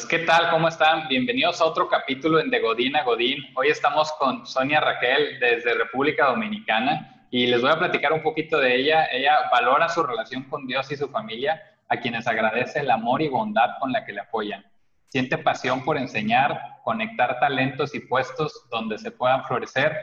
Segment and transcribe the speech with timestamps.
[0.00, 1.08] Pues qué tal, ¿cómo están?
[1.08, 3.44] Bienvenidos a otro capítulo en De Godín a Godín.
[3.54, 8.58] Hoy estamos con Sonia Raquel desde República Dominicana y les voy a platicar un poquito
[8.58, 9.04] de ella.
[9.12, 11.60] Ella valora su relación con Dios y su familia,
[11.90, 14.64] a quienes agradece el amor y bondad con la que le apoyan.
[15.08, 19.94] Siente pasión por enseñar, conectar talentos y puestos donde se puedan florecer,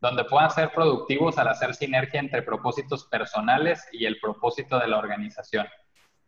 [0.00, 4.96] donde puedan ser productivos al hacer sinergia entre propósitos personales y el propósito de la
[4.96, 5.66] organización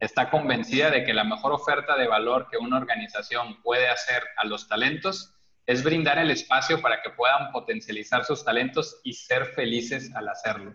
[0.04, 4.46] está convencida de que la mejor oferta de valor que una organización puede hacer a
[4.46, 5.34] los talentos
[5.66, 10.74] es brindar el espacio para que puedan potencializar sus talentos y ser felices al hacerlo.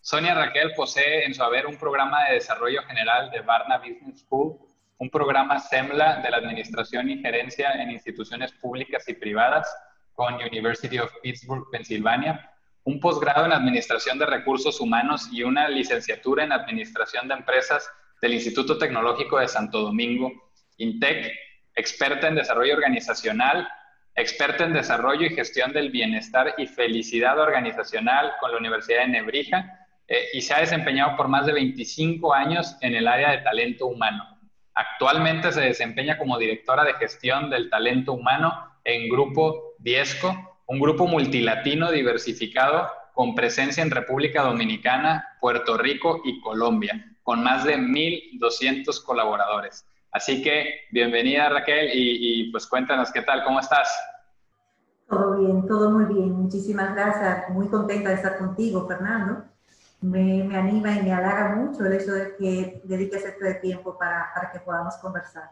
[0.00, 4.58] Sonia Raquel posee en su haber un programa de desarrollo general de Barna Business School,
[4.96, 9.70] un programa SEMLA de la Administración y Gerencia en Instituciones Públicas y Privadas
[10.14, 12.50] con University of Pittsburgh, Pensilvania,
[12.84, 17.88] un posgrado en Administración de Recursos Humanos y una licenciatura en Administración de Empresas
[18.20, 20.32] del Instituto Tecnológico de Santo Domingo,
[20.76, 21.32] INTEC,
[21.74, 23.68] experta en desarrollo organizacional,
[24.14, 29.86] experta en desarrollo y gestión del bienestar y felicidad organizacional con la Universidad de Nebrija
[30.08, 33.86] eh, y se ha desempeñado por más de 25 años en el área de talento
[33.86, 34.24] humano.
[34.74, 41.06] Actualmente se desempeña como directora de gestión del talento humano en Grupo Diezco, un grupo
[41.06, 49.04] multilatino diversificado con presencia en República Dominicana, Puerto Rico y Colombia con más de 1.200
[49.04, 49.86] colaboradores.
[50.12, 53.86] Así que bienvenida Raquel y, pues cuéntanos qué tal, ¿cómo estás?
[55.06, 56.32] Todo bien, todo muy bien.
[56.32, 57.50] Muchísimas gracias.
[57.50, 59.44] Muy contenta de estar contigo, Fernando.
[60.00, 64.30] Me, me anima y me halaga mucho el hecho de que dediques este tiempo para,
[64.34, 65.50] para que podamos conversar.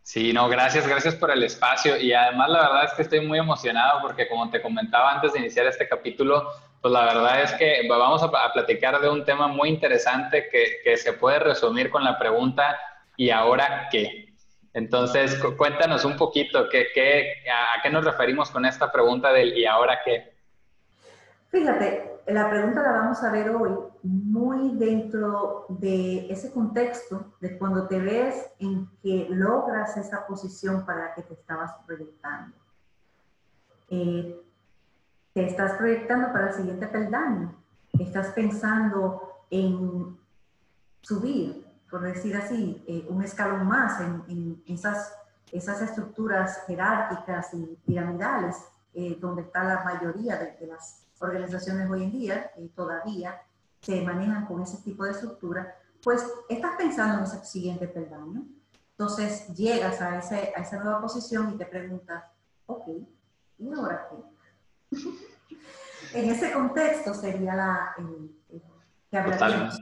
[0.00, 1.98] Sí, no, gracias, gracias por el espacio.
[1.98, 5.40] Y además la verdad es que estoy muy emocionado porque como te comentaba antes de
[5.40, 6.48] iniciar este capítulo,
[6.86, 10.96] pues la verdad es que vamos a, platicar de un tema muy interesante que, que,
[10.96, 12.78] se puede resumir con la pregunta
[13.16, 14.32] ¿y ahora qué?
[14.72, 19.66] Entonces, cuéntanos un poquito ¿qué, qué, a, qué nos referimos con esta pregunta del ¿y
[19.66, 20.32] ahora qué?
[21.48, 23.72] Fíjate, la pregunta la vamos a ver hoy
[24.04, 31.06] muy dentro de ese contexto de cuando te ves en que logras esa posición para
[31.06, 32.56] la que te estabas proyectando.
[33.90, 34.40] Eh,
[35.36, 37.54] te estás proyectando para el siguiente peldaño,
[37.98, 40.18] estás pensando en
[41.02, 45.14] subir, por decir así, eh, un escalón más en, esas,
[45.52, 48.56] esas estructuras jerárquicas y piramidales
[48.94, 53.38] eh, donde está la mayoría de, las organizaciones hoy en día, y todavía
[53.82, 58.42] se manejan con ese tipo de estructura, pues estás pensando en ese siguiente peldaño.
[58.92, 62.24] Entonces llegas a, ese, a esa nueva posición y te preguntas,
[62.64, 62.88] ok,
[63.58, 64.35] ¿y ahora qué?
[66.14, 67.94] En ese contexto sería la
[69.10, 69.78] que hablaríamos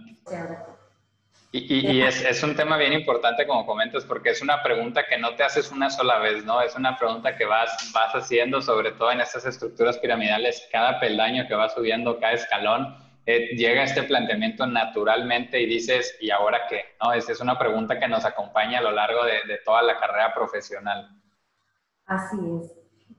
[1.57, 5.17] y, y, es, es, un tema bien importante, como comentas, porque es una pregunta que
[5.17, 6.61] no te haces una sola vez, ¿no?
[6.61, 11.47] Es una pregunta que vas, vas haciendo, sobre todo en estas estructuras piramidales, cada peldaño
[11.47, 16.97] que va subiendo, cada escalón, eh, llega este planteamiento naturalmente y dices, ¿y ahora qué?
[17.01, 17.13] ¿No?
[17.13, 20.35] Es, es una pregunta que nos acompaña a lo largo de, de toda la carrera
[20.35, 21.09] profesional.
[22.07, 22.73] Así es.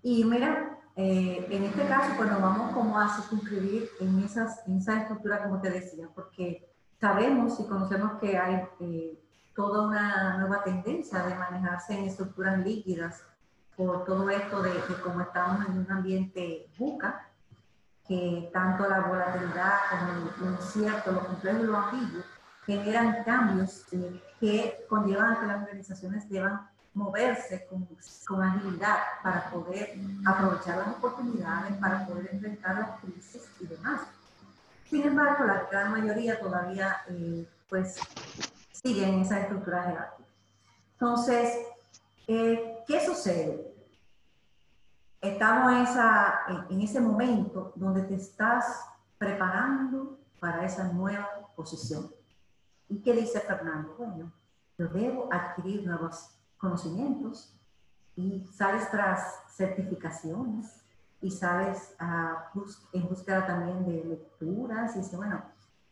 [0.04, 4.78] Y mira, eh, en este caso, pues nos vamos como a circunscribir en, esas, en
[4.78, 9.22] esa estructura, como te decía, porque sabemos y conocemos que hay eh,
[9.56, 13.24] toda una nueva tendencia de manejarse en estructuras líquidas
[13.76, 17.30] por todo esto de, que como estamos en un ambiente buca,
[18.08, 22.24] que tanto la volatilidad como lo incierto, lo complejo y lo ambiguo
[22.66, 27.88] generan cambios eh, que conllevan a que las organizaciones deban moverse con,
[28.26, 29.96] con, agilidad para poder
[30.26, 34.02] aprovechar las oportunidades, para poder enfrentar las crisis y demás.
[34.90, 38.00] Sin embargo, la gran mayoría todavía eh, pues
[38.72, 40.30] siguen esa estructura jerárquica.
[40.94, 41.68] Entonces,
[42.28, 43.74] eh, ¿qué sucede?
[45.20, 46.40] Estamos en, esa,
[46.70, 48.86] en ese momento donde te estás
[49.18, 52.12] preparando para esa nueva posición.
[52.88, 53.96] ¿Y qué dice Fernando?
[53.98, 54.32] Bueno,
[54.78, 57.56] yo debo adquirir nuevas conocimientos
[58.16, 60.86] y sales tras certificaciones
[61.22, 62.52] y sales a
[62.94, 65.44] en búsqueda también de lecturas y dices, bueno,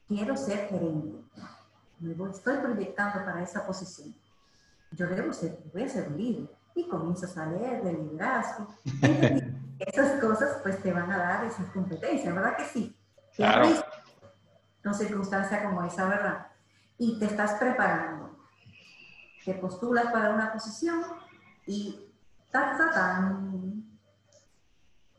[0.07, 1.23] quiero ser gerente,
[1.99, 4.13] me estoy proyectando para esa posición.
[4.91, 8.67] Yo debo ser, voy a ser líder y comienzas a leer de liderazgo.
[9.79, 12.95] esas cosas pues te van a dar esas competencias, ¿verdad que sí?
[13.35, 13.69] Claro.
[14.83, 16.47] No circunstancia como esa, ¿verdad?
[16.97, 18.32] Y te estás preparando
[19.45, 21.03] te postulas para una posición
[21.65, 21.99] y
[22.51, 22.77] ta,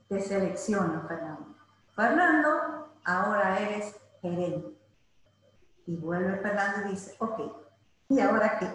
[0.08, 1.54] te selecciona Fernando.
[1.94, 4.68] Fernando, ahora eres gerente.
[5.86, 7.40] Y vuelve Fernando y dice, ok,
[8.08, 8.68] ¿y ahora qué?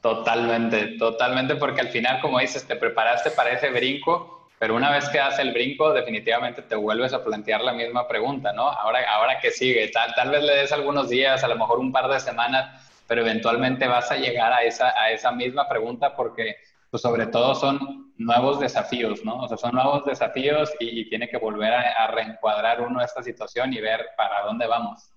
[0.00, 5.08] Totalmente, totalmente, porque al final, como dices, te preparaste para ese brinco, pero una vez
[5.08, 8.68] que das el brinco, definitivamente te vuelves a plantear la misma pregunta, ¿no?
[8.68, 11.92] Ahora, ahora que sigue, tal, tal vez le des algunos días, a lo mejor un
[11.92, 16.56] par de semanas, pero eventualmente vas a llegar a esa, a esa misma pregunta porque,
[16.90, 19.36] pues sobre todo son nuevos desafíos, ¿no?
[19.42, 23.70] O sea, son nuevos desafíos y, tiene que volver a, a reencuadrar uno esta situación
[23.74, 25.12] y ver para dónde vamos.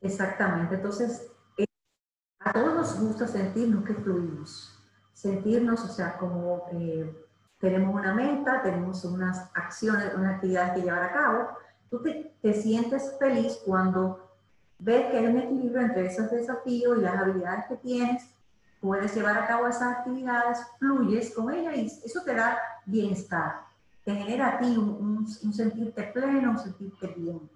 [0.00, 1.30] Exactamente, entonces
[2.40, 4.76] a todos nos gusta sentirnos que fluimos,
[5.12, 7.14] sentirnos, o sea, como eh,
[7.60, 11.48] tenemos una meta, tenemos unas acciones, unas actividades que llevar a cabo,
[11.90, 14.29] tú te, te, sientes feliz cuando
[14.80, 18.24] ves que hay un equilibrio entre esos desafíos y las habilidades que tienes,
[18.80, 23.60] puedes llevar a cabo esas actividades, fluyes con ellas y eso te da bienestar,
[24.04, 27.48] te genera a ti un, un sentirte pleno, un sentirte bien.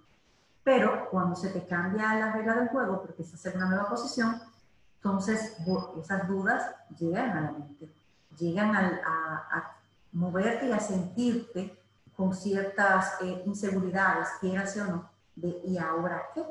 [0.62, 4.40] Pero cuando se te cambia la regla del juego, porque estás en una nueva posición,
[5.04, 5.54] entonces,
[6.00, 7.90] esas dudas llegan a la mente,
[8.38, 9.76] llegan a,
[10.12, 11.76] moverte y a sentirte
[12.16, 16.42] con ciertas eh, inseguridades, quieras o no, de ¿y ahora qué?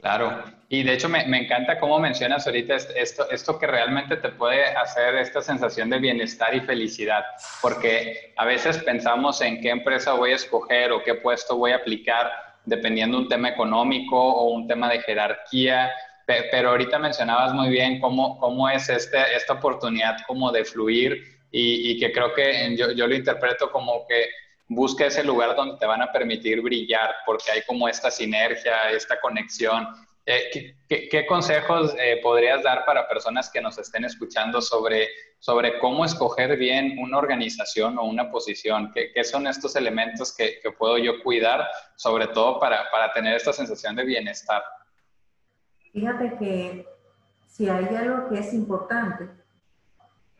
[0.00, 4.30] Claro, y de hecho me, me, encanta cómo mencionas ahorita esto, esto que realmente te
[4.30, 7.22] puede hacer esta sensación de bienestar y felicidad,
[7.60, 11.76] porque a veces pensamos en qué empresa voy a escoger o qué puesto voy a
[11.76, 12.30] aplicar
[12.64, 15.90] dependiendo de un tema económico o un tema de jerarquía.
[16.26, 21.20] Pero ahorita mencionabas muy bien cómo, cómo es este, esta oportunidad como de fluir
[21.50, 24.28] y, que creo que yo, yo, lo interpreto como que
[24.70, 29.20] busca ese lugar donde te van a permitir brillar porque hay como esta sinergia, esta
[29.20, 29.84] conexión.
[30.24, 35.08] Eh, ¿qué, qué, consejos eh, podrías dar para personas que nos estén escuchando sobre,
[35.40, 38.92] sobre cómo escoger bien una organización o una posición?
[38.94, 41.66] ¿Qué, qué son estos elementos que, que, puedo yo cuidar,
[41.96, 44.62] sobre todo para, para tener esta sensación de bienestar?
[45.92, 46.86] Fíjate que
[47.48, 49.28] si hay algo que es importante,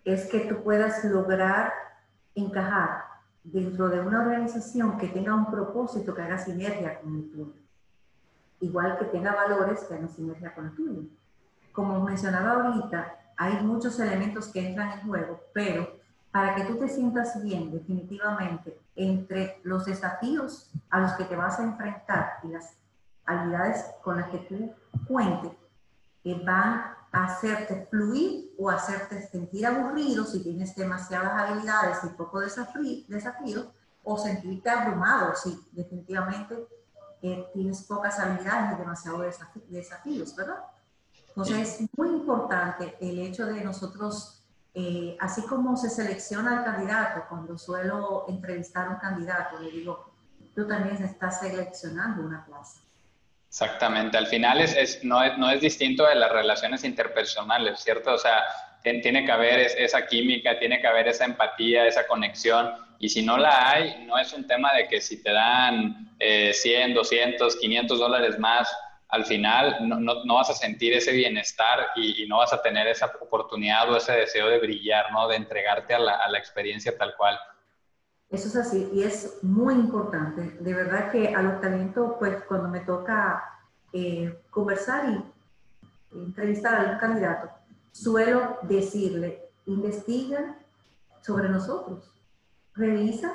[0.04, 1.72] es que tú puedas lograr
[2.36, 3.09] encajar
[3.44, 7.52] dentro de una organización que tenga un propósito que haga sinergia con el tuyo.
[8.60, 11.02] Igual que tenga valores que hagan sinergia con el tuyo.
[11.72, 15.88] Como mencionaba ahorita, hay muchos elementos que entran en juego, pero
[16.30, 21.58] para que tú te sientas bien definitivamente entre los desafíos a los que te vas
[21.58, 22.76] a enfrentar y las
[23.24, 24.72] habilidades con las que tú
[25.06, 25.52] cuentes
[26.22, 33.68] que van hacerte fluir o hacerte sentir aburrido si tienes demasiadas habilidades y poco desafíos,
[34.02, 36.66] o sentirte abrumado si definitivamente
[37.22, 40.64] eh, tienes pocas habilidades y demasiados desafíos, ¿verdad?
[41.28, 44.42] Entonces es muy importante el hecho de nosotros,
[44.74, 50.12] eh, así como se selecciona el candidato, cuando suelo entrevistar a un candidato, le digo,
[50.54, 52.80] tú también estás seleccionando una plaza.
[53.50, 58.12] Exactamente, al final es, es, no, es, no es distinto de las relaciones interpersonales, ¿cierto?
[58.12, 58.44] O sea,
[58.80, 63.36] tiene que haber esa química, tiene que haber esa empatía, esa conexión, y si no
[63.36, 67.98] la hay, no es un tema de que si te dan eh, 100, 200, 500
[67.98, 68.72] dólares más,
[69.08, 72.86] al final no, no, vas a sentir ese bienestar y, y, no vas a tener
[72.86, 75.26] esa oportunidad o ese deseo de brillar, ¿no?
[75.26, 77.36] De entregarte a la, a la experiencia tal cual.
[78.30, 80.56] Eso es así y es muy importante.
[80.60, 83.42] De verdad que a los talentos, pues cuando me toca
[83.92, 87.50] eh, conversar y entrevistar a un candidato,
[87.90, 90.56] suelo decirle, investiga
[91.20, 92.12] sobre nosotros,
[92.74, 93.32] revisa,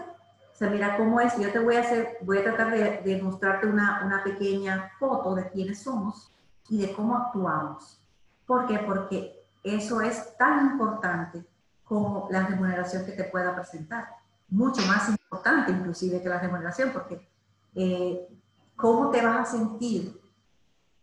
[0.53, 3.22] o sea, mira cómo es, yo te voy a hacer, voy a tratar de, de
[3.22, 6.31] mostrarte una, una pequeña foto de quiénes somos
[6.70, 8.01] y de cómo actuamos.
[8.48, 8.79] ¿Por qué?
[8.79, 11.46] Porque eso es tan importante
[11.84, 14.08] como la remuneración que te pueda presentar
[14.50, 17.28] mucho más importante inclusive que la remuneración, porque
[17.75, 18.28] eh,
[18.75, 20.20] ¿cómo te vas a sentir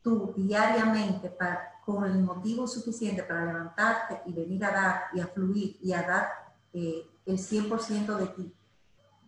[0.02, 5.26] tú diariamente para, con el motivo suficiente para levantarte y venir a dar y a
[5.26, 6.28] fluir y a dar
[6.72, 8.54] eh, el 100% de ti?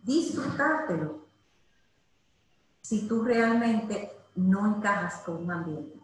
[0.03, 1.25] Disfrutártelo
[2.81, 5.94] si tú realmente no encajas con un ambiente.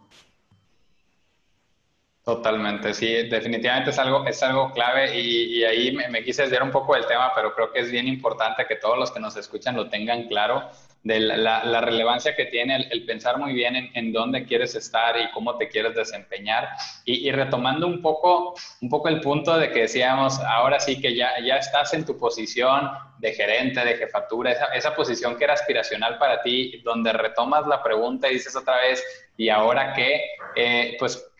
[2.23, 6.61] Totalmente, sí, definitivamente es algo, es algo clave y, y ahí me, me, quise desviar
[6.61, 9.35] un poco del tema, pero creo que es bien importante que todos los que nos
[9.37, 10.69] escuchan lo tengan claro
[11.03, 15.17] de la, la relevancia que tiene el, pensar muy bien en, en, dónde quieres estar
[15.17, 16.69] y cómo te quieres desempeñar.
[17.05, 21.15] Y, y, retomando un poco, un poco el punto de que decíamos, ahora sí que
[21.15, 25.53] ya, ya estás en tu posición de gerente, de jefatura, esa, esa posición que era
[25.53, 29.03] aspiracional para ti, donde retomas la pregunta y dices otra vez,
[29.37, 30.21] ¿y ahora qué?
[30.55, 31.30] Eh, pues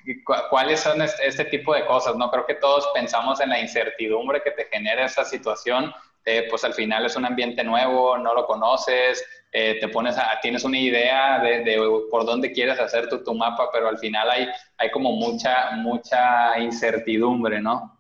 [0.50, 2.30] cuáles son este, este, tipo de cosas, ¿no?
[2.32, 5.94] Creo que todos pensamos en la incertidumbre que te genera esa situación,
[6.26, 10.40] eh, pues al final es un ambiente nuevo, no lo conoces, eh, te pones a,
[10.42, 14.48] tienes una idea de, por dónde quieres hacer tu, tu, mapa, pero al final hay,
[14.78, 17.98] hay como mucha, mucha incertidumbre, ¿no?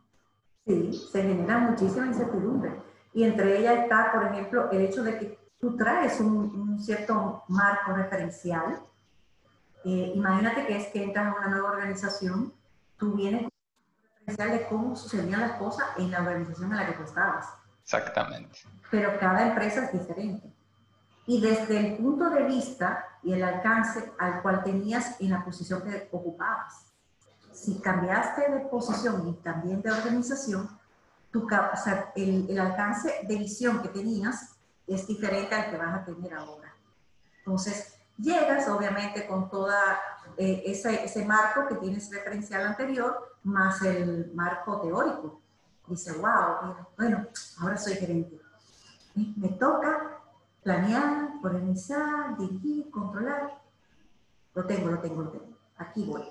[0.65, 2.72] Sí, se genera muchísima incertidumbre.
[3.13, 7.93] Y entre ellas está, por ejemplo, el hecho de que tú traes un, cierto marco
[7.93, 8.79] referencial.
[9.83, 12.53] Eh, imagínate que es que entras a una nueva organización,
[12.97, 13.43] tú vienes
[14.25, 17.47] con de cómo sucedían las cosas en la organización en la que tú estabas.
[17.83, 18.59] Exactamente.
[18.89, 20.53] Pero cada empresa es diferente.
[21.25, 25.81] Y desde el punto de vista y el alcance al cual tenías en la posición
[25.83, 26.91] que ocupabas.
[27.51, 30.69] Si cambiaste de posición y también de organización,
[31.31, 34.55] tu, o el, el alcance de visión que tenías
[34.88, 36.73] es diferente al que vas a tener ahora.
[37.39, 40.00] Entonces, llegas obviamente con toda
[40.38, 45.42] eh, ese, marco que tienes referencial anterior, más el marco teórico
[45.92, 47.28] dice, wow, bueno,
[47.60, 48.40] ahora soy gerente.
[49.13, 50.20] Me toca
[50.63, 53.60] planear, organizar, dirigir, controlar.
[54.56, 55.58] Lo tengo, lo tengo, lo tengo.
[55.78, 56.24] Aquí voy.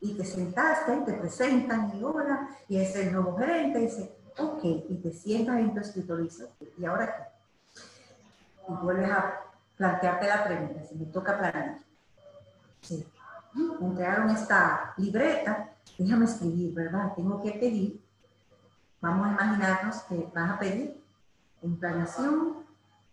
[0.00, 5.00] Y te sentaste, te presentan y hola, y es el nuevo gerente, dice, ok, y
[5.02, 6.28] te sientas en tu escritorio
[6.76, 8.72] y ahora qué?
[8.72, 9.40] Y vuelves a
[9.76, 11.78] plantearte la pregunta, si me toca planear.
[12.80, 13.06] Sí.
[13.80, 17.12] Entregaron esta libreta, déjame escribir, ¿verdad?
[17.14, 18.06] Tengo que pedir
[19.00, 21.00] Vamos a imaginarnos que vas a pedir
[21.78, 22.64] planeación,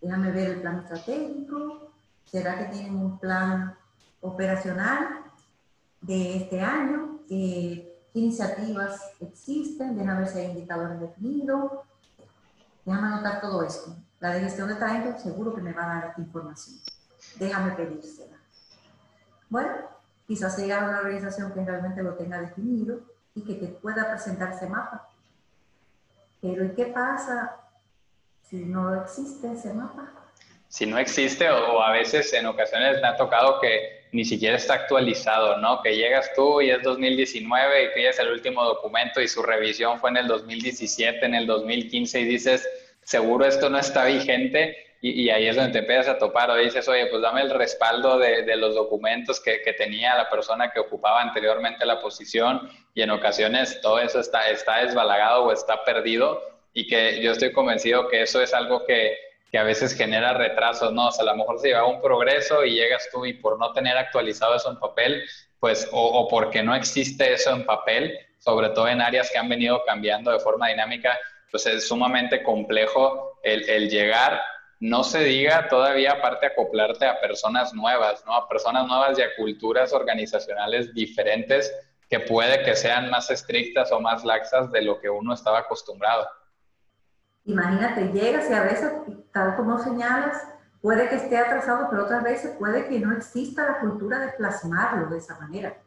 [0.02, 1.92] déjame ver el plan estratégico,
[2.26, 3.76] será que tienen un plan
[4.22, 5.24] operacional
[6.02, 11.72] de este año, qué iniciativas existen, déjame ver si hay indicadores definidos,
[12.86, 13.96] déjame anotar todo esto.
[14.24, 16.78] La de gestión de talento seguro que me va a dar información.
[17.36, 18.38] Déjame pedírsela.
[19.50, 19.74] Bueno,
[20.26, 23.02] quizás llegar a una organización que realmente lo tenga definido
[23.36, 25.10] y que te pueda presentar ese mapa
[26.44, 27.56] pero ¿y qué pasa
[28.42, 30.12] si no existe ese mapa?
[30.68, 34.74] Si no existe o, a veces en ocasiones me ha tocado que ni siquiera está
[34.74, 35.82] actualizado, ¿no?
[35.82, 40.10] Que llegas tú y es 2019 y pides el último documento y su revisión fue
[40.10, 42.68] en el 2017, en el 2015 y dices,
[43.04, 46.88] seguro esto no está vigente y, ahí es donde te empiezas a topar o dices,
[46.88, 50.80] oye, pues dame el respaldo de, de los documentos que, que, tenía la persona que
[50.80, 56.42] ocupaba anteriormente la posición y en ocasiones todo eso está, está desbalagado o está perdido
[56.74, 59.18] y que yo estoy convencido que eso es algo que,
[59.52, 61.10] que a veces genera retrasos, ¿no?
[61.10, 63.74] O sea, a lo mejor se lleva un progreso y llegas tú y por no
[63.74, 65.24] tener actualizado eso en papel,
[65.60, 69.50] pues, o, o porque no existe eso en papel, sobre todo en áreas que han
[69.50, 71.20] venido cambiando de forma dinámica,
[71.54, 74.42] pues es sumamente complejo el, el llegar
[74.80, 78.34] no se diga todavía aparte acoplarte a personas nuevas, ¿no?
[78.34, 81.72] A personas nuevas y a culturas organizacionales diferentes
[82.10, 86.28] que puede que sean más estrictas o más laxas de lo que uno estaba acostumbrado.
[87.46, 88.92] Imagínate, llegas y a veces,
[89.32, 90.42] tal como señalas,
[90.82, 95.08] puede que esté atrasado, pero otras veces puede que no exista la cultura de plasmarlo
[95.08, 95.78] de esa manera.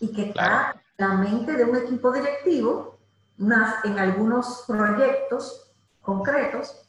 [0.00, 2.95] Y que está la mente de un equipo directivo,
[3.38, 6.82] más en algunos proyectos concretos,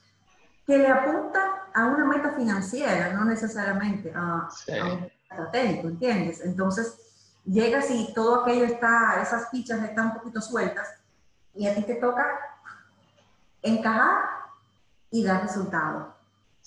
[0.66, 4.50] que le apunta a una meta financiera, no necesariamente a,
[4.84, 6.42] un estratégico, ¿entiendes?
[6.44, 10.88] Entonces, llegas y todo aquello está, esas fichas están un poquito sueltas
[11.56, 12.25] y a ti te toca
[13.62, 14.25] encajar
[15.10, 16.16] y dar resultados.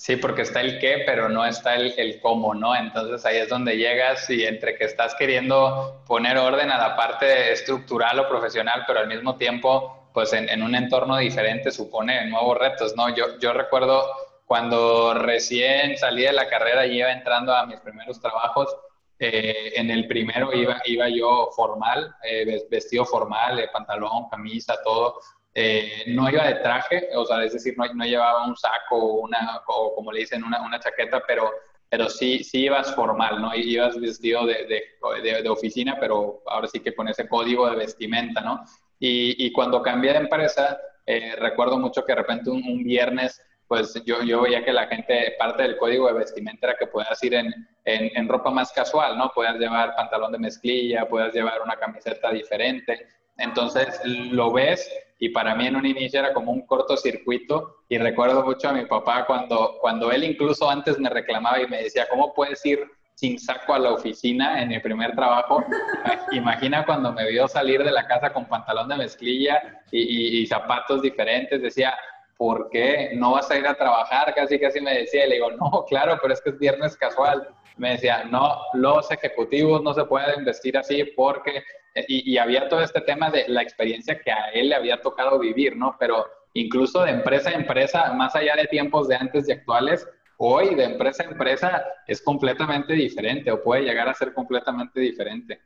[0.00, 2.74] Sí, porque está el qué, pero no está el, el, cómo, ¿no?
[2.74, 7.52] Entonces ahí es donde llegas y entre que estás queriendo poner orden a la parte
[7.52, 12.96] estructural o profesional, pero al mismo tiempo pues en, un entorno diferente supone nuevos retos,
[12.96, 13.14] ¿no?
[13.14, 14.02] Yo, yo recuerdo
[14.46, 18.74] cuando recién salí de la carrera y iba entrando a mis primeros trabajos,
[19.18, 25.20] eh, en el primero iba, iba yo formal, eh, vestido formal, pantalón, camisa, todo.
[25.52, 29.60] Eh, no iba de traje, o sea, es decir, no, no llevaba un saco una,
[29.66, 31.50] o como le dicen, una, una chaqueta, pero,
[31.88, 33.52] pero sí, sí ibas formal, ¿no?
[33.54, 38.40] Ibas vestido de, de, de, oficina, pero ahora sí que con ese código de vestimenta,
[38.42, 38.64] ¿no?
[39.00, 44.22] Y, cuando cambié de empresa, eh, recuerdo mucho que de repente un, viernes, pues yo,
[44.22, 47.52] yo, veía que la gente, parte del código de vestimenta era que puedas ir en,
[47.84, 49.32] en, en, ropa más casual, ¿no?
[49.34, 53.06] Puedas llevar pantalón de mezclilla, puedas llevar una camiseta diferente.
[53.38, 54.88] Entonces lo ves
[55.20, 58.86] y para mí en un inicio era como un cortocircuito y recuerdo mucho a mi
[58.86, 62.80] papá cuando, cuando él incluso antes me reclamaba y me decía, ¿cómo puedes ir
[63.20, 65.62] sin saco a la oficina en mi primer trabajo.
[66.32, 71.60] Imagina cuando me vio salir de la casa con pantalón de mezclilla y, zapatos diferentes,
[71.60, 71.94] decía,
[72.38, 74.34] ¿por qué no vas a ir a trabajar?
[74.34, 77.46] Casi, casi me decía, y le digo, no, claro, pero es que es viernes casual.
[77.76, 81.62] Me decía, no, los ejecutivos no se pueden vestir así porque,
[81.94, 85.38] y, y había todo este tema de la experiencia que a él le había tocado
[85.38, 85.96] vivir, ¿no?
[85.98, 90.06] Pero incluso de empresa a empresa, más allá de tiempos de antes y actuales,
[90.38, 95.60] hoy de empresa a empresa es completamente diferente o puede llegar a ser completamente diferente.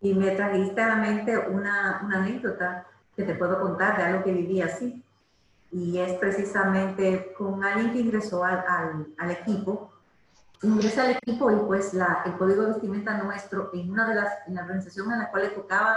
[0.00, 4.32] Y me trajiste a la mente una, anécdota que te puedo contar de algo que
[4.32, 5.02] viví así.
[5.72, 9.92] Y es precisamente con alguien que ingresó al equipo
[10.62, 14.46] ingresa al equipo y pues la, el código de vestimenta nuestro en una de las
[14.46, 15.96] en la organización en la cual le tocaba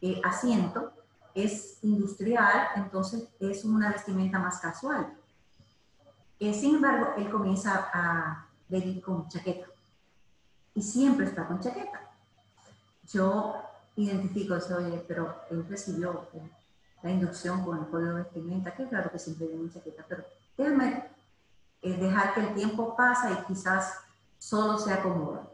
[0.00, 0.92] eh, asiento
[1.34, 5.12] es industrial, entonces es una vestimenta más casual.
[6.40, 9.66] Eh, sin embargo, él comienza a venir con chaqueta
[10.74, 12.00] y siempre está con chaqueta.
[13.12, 13.56] Yo
[13.96, 16.50] identifico eso, oye, pero él recibió eh,
[17.02, 20.24] la inducción con el código de vestimenta, que claro que siempre viene chaqueta, pero
[20.56, 21.17] déjame
[21.82, 24.00] dejar que el tiempo pasa y quizás
[24.38, 25.48] solo se acomoda,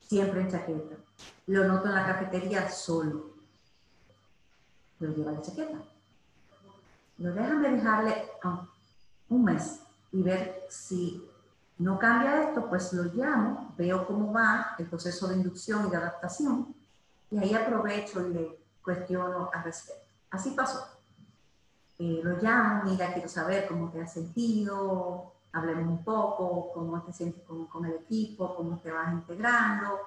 [0.00, 0.96] siempre en chaqueta.
[1.46, 3.30] Lo noto en la cafetería solo.
[4.98, 5.78] Lo lleva la chaqueta.
[7.18, 8.30] Lo dejan de dejarle
[9.28, 9.80] un mes
[10.12, 11.28] y ver si
[11.78, 15.96] no cambia esto, pues lo llamo, veo cómo va el proceso de inducción y de
[15.96, 16.74] adaptación
[17.30, 20.04] y ahí aprovecho y le cuestiono al respecto.
[20.30, 20.86] Así pasó.
[21.98, 27.12] Eh, lo llamo, mira, quiero saber cómo te has sentido, hablemos un poco, cómo te
[27.12, 29.98] sientes con, el equipo, cómo te vas integrando.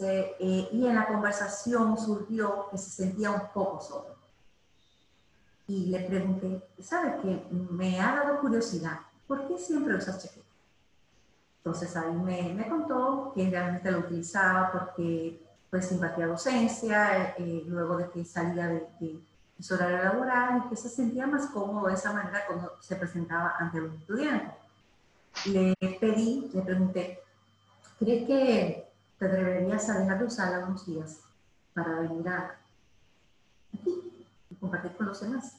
[0.00, 4.16] Eh, y en la conversación surgió que se sentía un poco solo.
[5.66, 7.46] Y le pregunté, ¿sabes qué?
[7.50, 10.46] Me ha dado curiosidad, ¿por qué siempre usas chaqueta?
[11.58, 17.96] Entonces ahí me, me contó que realmente lo utilizaba porque pues simpatía docencia, eh, luego
[17.96, 19.20] de que salía de, de,
[19.60, 23.54] su horario laboral y que se sentía más cómodo de esa manera cuando se presentaba
[23.58, 24.61] ante los estudiantes
[25.46, 27.20] le pedí, le pregunté,
[27.98, 31.20] ¿crees que te deberías a dejar de usarla unos días
[31.74, 32.58] para venir a,
[33.74, 35.56] aquí y compartir con los demás?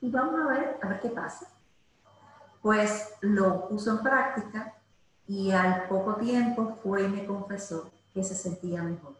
[0.00, 1.46] Y vamos a ver, a ver qué pasa.
[2.60, 4.74] Pues lo puso en práctica
[5.26, 9.16] y al poco tiempo fue y me confesó que se sentía mejor,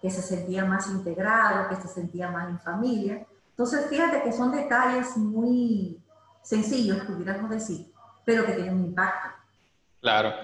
[0.00, 3.26] que se sentía más integrado, que se sentía más en familia.
[3.50, 6.02] Entonces, fíjate que son detalles muy
[6.42, 7.91] sencillos, pudiéramos decir,
[8.24, 9.28] pero que tiene un impacto.
[10.00, 10.34] Claro.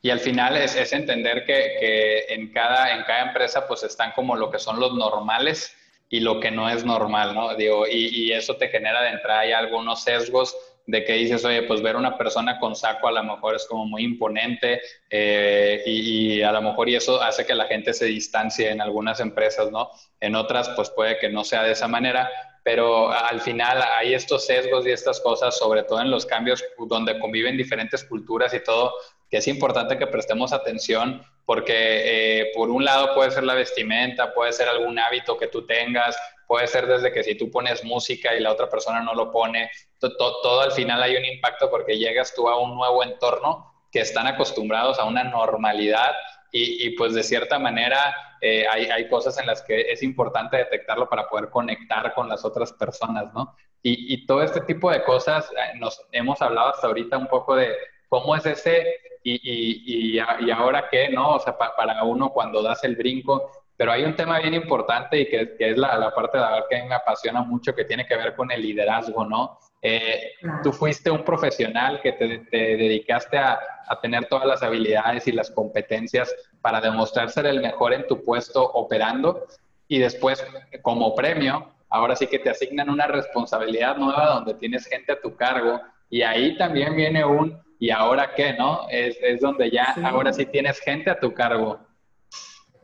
[0.00, 4.50] Y al final es, entender que, en, cada, en cada empresa pues están como lo
[4.50, 5.74] que son los normales
[6.08, 7.54] y lo que no es normal, ¿no?
[7.56, 11.62] Digo, y, y eso te genera de entrada ya algunos sesgos de que dices, oye,
[11.64, 16.36] pues ver una persona con saco a lo mejor es como muy imponente eh, y,
[16.38, 19.70] y, a lo mejor y eso hace que la gente se distancie en algunas empresas,
[19.70, 19.90] ¿no?
[20.20, 22.30] En otras, pues puede que no sea de esa manera,
[22.66, 27.16] pero al final hay estos sesgos y estas cosas, sobre todo en los cambios donde
[27.20, 28.92] conviven diferentes culturas y todo,
[29.30, 34.34] que es importante que prestemos atención porque eh, por un lado puede ser la vestimenta,
[34.34, 38.34] puede ser algún hábito que tú tengas, puede ser desde que si tú pones música
[38.34, 42.34] y la otra persona no lo pone, todo al final hay un impacto porque llegas
[42.34, 46.16] tú a un nuevo entorno que están acostumbrados a una normalidad
[46.52, 51.08] y, pues de cierta manera eh, hay, hay, cosas en las que es importante detectarlo
[51.08, 53.54] para poder conectar con las otras personas, ¿no?
[53.82, 57.72] Y, todo este tipo de cosas, eh, nos hemos hablado hasta ahorita un poco de
[58.08, 58.84] cómo es ese
[59.22, 61.34] y, y, ahora qué, ¿no?
[61.34, 65.28] O sea, para uno cuando das el brinco, pero hay un tema bien importante y
[65.28, 67.84] que, que es la, la, parte de la que a mí me apasiona mucho, que
[67.84, 69.58] tiene que ver con el liderazgo, ¿no?
[69.82, 75.28] Eh, tú fuiste un profesional que te, te dedicaste a, a, tener todas las habilidades
[75.28, 79.46] y las competencias para demostrar ser el mejor en tu puesto operando
[79.86, 80.44] y después
[80.82, 85.36] como premio, ahora sí que te asignan una responsabilidad nueva donde tienes gente a tu
[85.36, 88.54] cargo y ahí también viene un ¿y ahora qué?
[88.54, 88.88] ¿No?
[88.90, 90.00] Es, es donde ya sí.
[90.04, 91.78] ahora sí tienes gente a tu cargo.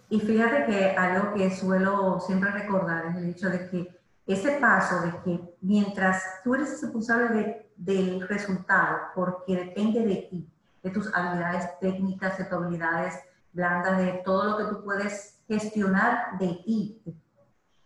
[0.09, 5.00] Y fíjate que algo que suelo siempre recordar es el hecho de que ese paso
[5.02, 10.48] de que mientras tú eres responsable de, del resultado, porque depende de ti,
[10.82, 13.18] de tus habilidades técnicas, de tus habilidades
[13.52, 17.02] blandas, de todo lo que tú puedes gestionar de ti,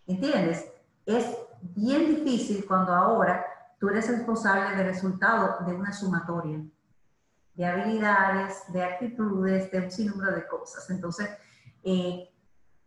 [0.06, 0.66] ¿entiendes?
[1.04, 3.44] Es bien difícil cuando ahora
[3.78, 6.60] tú eres responsable del resultado de una sumatoria
[7.56, 10.88] de habilidades, de actitudes, de un sinnúmero de cosas.
[10.90, 11.30] Entonces,
[11.82, 12.28] eh,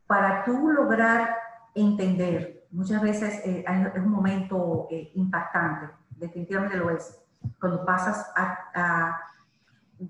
[0.05, 1.35] para tú lograr
[1.73, 7.19] entender muchas veces eh, es un momento eh, impactante, definitivamente lo es,
[7.59, 9.19] cuando pasas a, a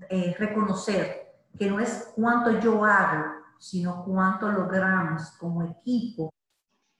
[0.08, 3.24] eh, reconocer que no es cuánto yo hago,
[3.58, 6.32] sino cuánto logramos como equipo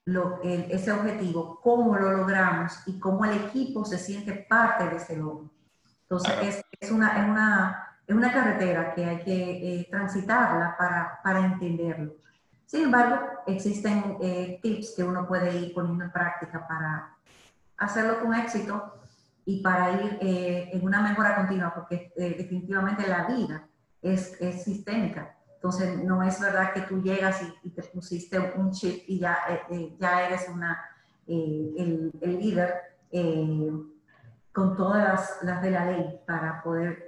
[0.06, 4.96] lo, el, ese objetivo, cómo lo logramos y cómo el equipo se siente parte de
[4.96, 5.50] ese logro.
[6.02, 11.20] Entonces, es, es, una, es, una, es una carretera que hay que eh, transitarla para,
[11.22, 12.14] para entenderlo.
[12.70, 17.16] Sin embargo, existen eh, tips que uno puede ir poniendo en práctica para
[17.76, 18.94] hacerlo con éxito
[19.44, 23.66] y para ir eh, en una mejora continua, porque eh, definitivamente la vida
[24.00, 25.36] es, es, sistémica.
[25.56, 29.96] Entonces, no es verdad que tú llegas y, te pusiste un chip y ya, eh,
[29.98, 30.80] ya eres una,
[31.26, 32.72] el, el, líder
[34.52, 37.04] con todas las, las, de la ley para poder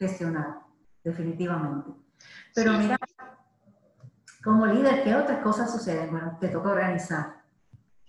[0.00, 0.62] gestionar,
[1.04, 1.92] definitivamente.
[2.52, 2.98] Pero mira,
[4.46, 6.12] como líder, ¿qué otras cosas suceden?
[6.12, 7.42] Bueno, te toca organizar.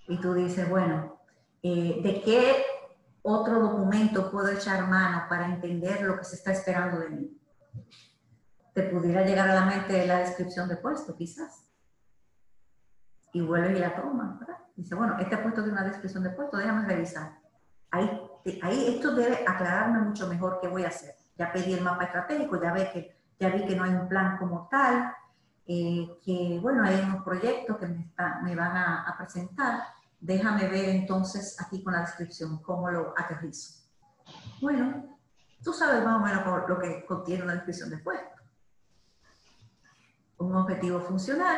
[0.07, 1.19] Y tú dices, bueno,
[1.63, 2.63] ¿de qué
[3.23, 7.41] otro documento puedo echar mano para entender lo que se está esperando de mí?
[8.71, 11.71] Te pudiera llegar a la mente la descripción de puesto, quizás.
[13.33, 14.59] Y vuelve y la toma, ¿verdad?
[14.75, 17.39] Dice, bueno, este puesto de una descripción de puesto, déjame revisar.
[17.89, 18.21] Ahí,
[18.61, 21.15] ahí esto debe aclararme mucho mejor qué voy a hacer.
[21.35, 24.37] Ya pedí el mapa estratégico, ya, ve que, ya vi que no hay un plan
[24.37, 25.15] como tal,
[25.67, 29.81] eh, que bueno, hay unos proyectos que me, me van a, a presentar
[30.19, 33.83] Déjame ver entonces aquí con la descripción cómo lo aterrizo.
[34.61, 35.17] Bueno,
[35.63, 38.41] tú sabes más o menos lo que contiene una descripción de puesto.
[40.39, 41.57] Un objetivo funcional,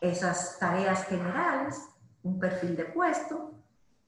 [0.00, 1.80] esas tareas generales,
[2.22, 3.54] un perfil de puesto,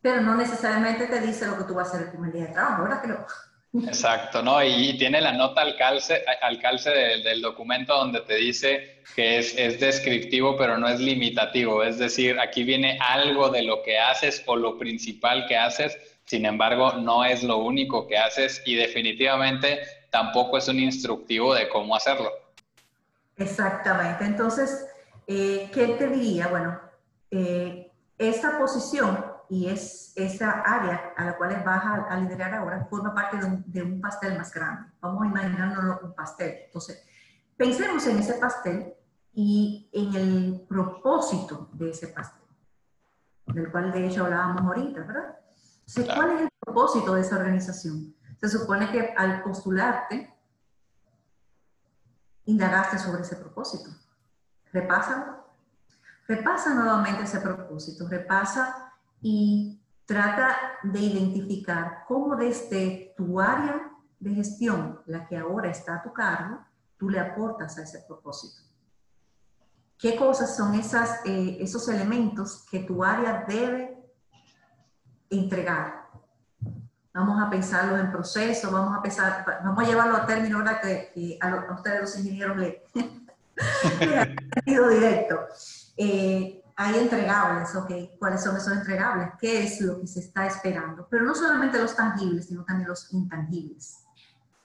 [0.01, 2.53] pero no necesariamente te dice lo que tú vas a hacer el primer día de
[2.53, 3.27] trabajo, ¿verdad que no?
[3.87, 4.63] Exacto, ¿no?
[4.63, 9.53] Y, tiene la nota al calce, al calce del, documento donde te dice que es,
[9.59, 11.83] es, descriptivo, pero no es limitativo.
[11.83, 16.47] Es decir, aquí viene algo de lo que haces o lo principal que haces, sin
[16.47, 21.97] embargo, no es lo único que haces y definitivamente tampoco es un instructivo de cómo
[21.97, 22.31] hacerlo.
[23.37, 24.25] Exactamente.
[24.25, 24.87] Entonces,
[25.27, 26.47] eh, ¿qué te diría?
[26.47, 26.81] Bueno,
[27.31, 33.15] eh, esta posición y es esa área a la cual vas a, liderar ahora forma
[33.15, 34.91] parte de un, pastel más grande.
[35.01, 36.63] Vamos a imaginarnos un pastel.
[36.67, 37.05] Entonces,
[37.57, 38.95] pensemos en ese pastel
[39.33, 42.47] y en el propósito de ese pastel,
[43.47, 45.39] del cual de hecho hablábamos ahorita, ¿verdad?
[45.87, 48.15] Entonces, ¿cuál es el propósito de esa organización?
[48.41, 50.33] Se supone que al postularte,
[52.47, 53.91] indagaste sobre ese propósito.
[54.73, 55.45] Repasa,
[56.27, 58.84] repasa nuevamente ese propósito, repasa
[59.27, 66.03] y trata de identificar cómo desde tu área de gestión, la que ahora está a
[66.03, 66.59] tu cargo,
[66.99, 68.63] tú le aportas a ese propósito.
[69.97, 73.97] ¿Qué cosas son esas, eh, esos elementos que tu área debe
[75.31, 76.11] entregar?
[77.15, 81.39] Vamos a pensarlo en proceso, vamos a pensar, vamos a llevarlo a término ahora que,
[81.41, 82.85] a, ustedes los ingenieros le,
[84.53, 85.41] sentido directo.
[85.97, 89.29] Eh, hay entregables, ok, ¿cuáles son esos entregables?
[89.39, 91.07] ¿Qué es lo que se está esperando?
[91.09, 94.01] Pero no solamente los tangibles, sino también los intangibles.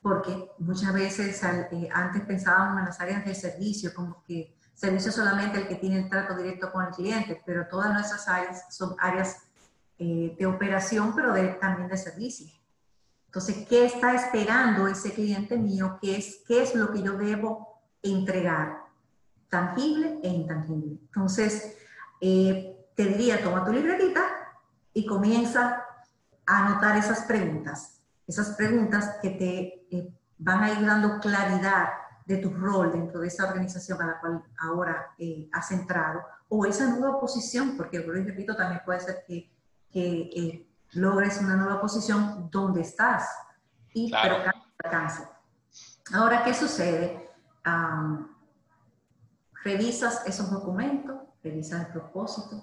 [0.02, 5.60] Porque muchas veces eh, antes pensábamos en las áreas de servicio, como que servicio solamente
[5.60, 9.44] el que tiene el trato directo con el cliente, pero todas nuestras áreas son áreas
[10.00, 12.48] eh, de operación, pero también de servicio.
[13.26, 16.00] Entonces, ¿qué está esperando ese cliente mío?
[16.02, 18.86] ¿Qué es, qué es lo que yo debo entregar?
[19.50, 20.98] Tangible e intangible.
[21.04, 21.76] Entonces,
[22.22, 24.22] eh, te diría, toma tu libretita
[24.94, 25.84] y comienza
[26.46, 28.02] a anotar esas preguntas.
[28.28, 31.90] Esas preguntas que te eh, van a ir dando claridad
[32.26, 36.66] de tu rol dentro de esa organización a la cual ahora eh, has entrado, o
[36.66, 39.52] esa nueva posición, porque, repito, también puede ser que,
[39.92, 43.28] que logres una nueva posición donde estás,
[43.94, 44.38] y, pero
[44.84, 45.28] alcance.
[46.14, 47.28] Ahora, ¿qué sucede?
[49.64, 52.62] revisas esos documentos, revisar el propósito.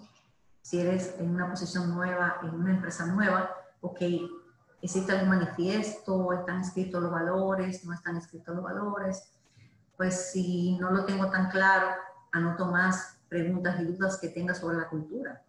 [0.63, 4.01] Si eres en una posición nueva, en una empresa nueva, ok,
[4.83, 9.33] existe algún manifiesto, están escritos los valores, no están escritos los valores.
[9.97, 11.89] Pues si no lo tengo tan claro,
[12.33, 15.43] anoto más preguntas y dudas que tenga sobre la cultura.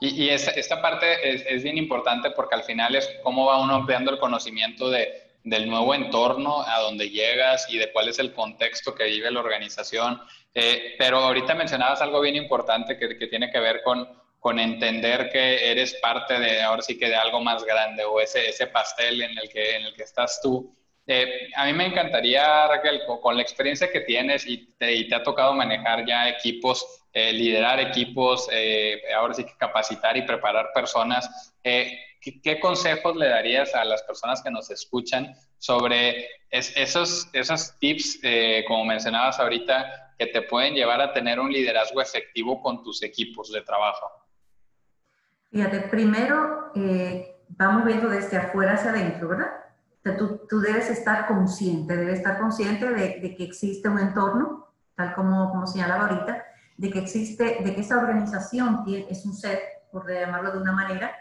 [0.00, 3.62] Y, y esta, esta, parte es, es, bien importante porque al final es cómo va
[3.62, 8.18] uno ampliando el conocimiento de, del nuevo entorno a donde llegas y de cuál es
[8.18, 10.20] el contexto que vive la organización.
[10.52, 14.08] Eh, pero ahorita mencionabas algo bien importante que, que, tiene que ver con,
[14.40, 18.48] con entender que eres parte de, ahora sí que de algo más grande o ese,
[18.48, 20.74] ese pastel en el que, en el que estás tú.
[21.06, 25.14] Eh, a mí me encantaría, Raquel, con, la experiencia que tienes y te, y te
[25.14, 28.48] ha tocado manejar ya equipos, eh, liderar equipos,
[29.16, 31.54] ahora sí que capacitar y preparar personas.
[32.20, 38.20] ¿Qué, ¿qué, consejos le darías a las personas que nos escuchan sobre esos, esos tips,
[38.68, 43.52] como mencionabas ahorita, que te pueden llevar a tener un liderazgo efectivo con tus equipos
[43.52, 44.10] de trabajo?
[45.50, 49.50] Fíjate, primero eh, vamos viendo desde afuera hacia adentro, ¿verdad?
[50.18, 55.50] tú, tú, debes estar consciente, debes estar consciente de, que existe un entorno, tal como,
[55.50, 56.44] como señalaba ahorita,
[56.76, 61.12] de que existe, de que esa organización es un ser, por llamarlo de una manera,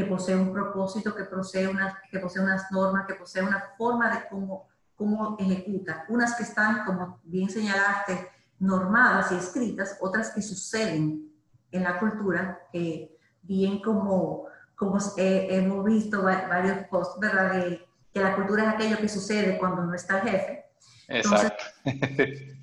[0.00, 4.10] que posee un propósito, que posee, una, que posee unas normas, que posee una forma
[4.10, 6.06] de cómo, cómo ejecuta.
[6.08, 11.30] Unas que están, como bien señalaste, normadas y escritas, otras que suceden
[11.70, 17.52] en la cultura, eh, bien como, como eh, hemos visto varios posts, ¿verdad?
[17.52, 20.64] De que la cultura es aquello que sucede cuando no está el jefe.
[21.08, 21.62] Exacto.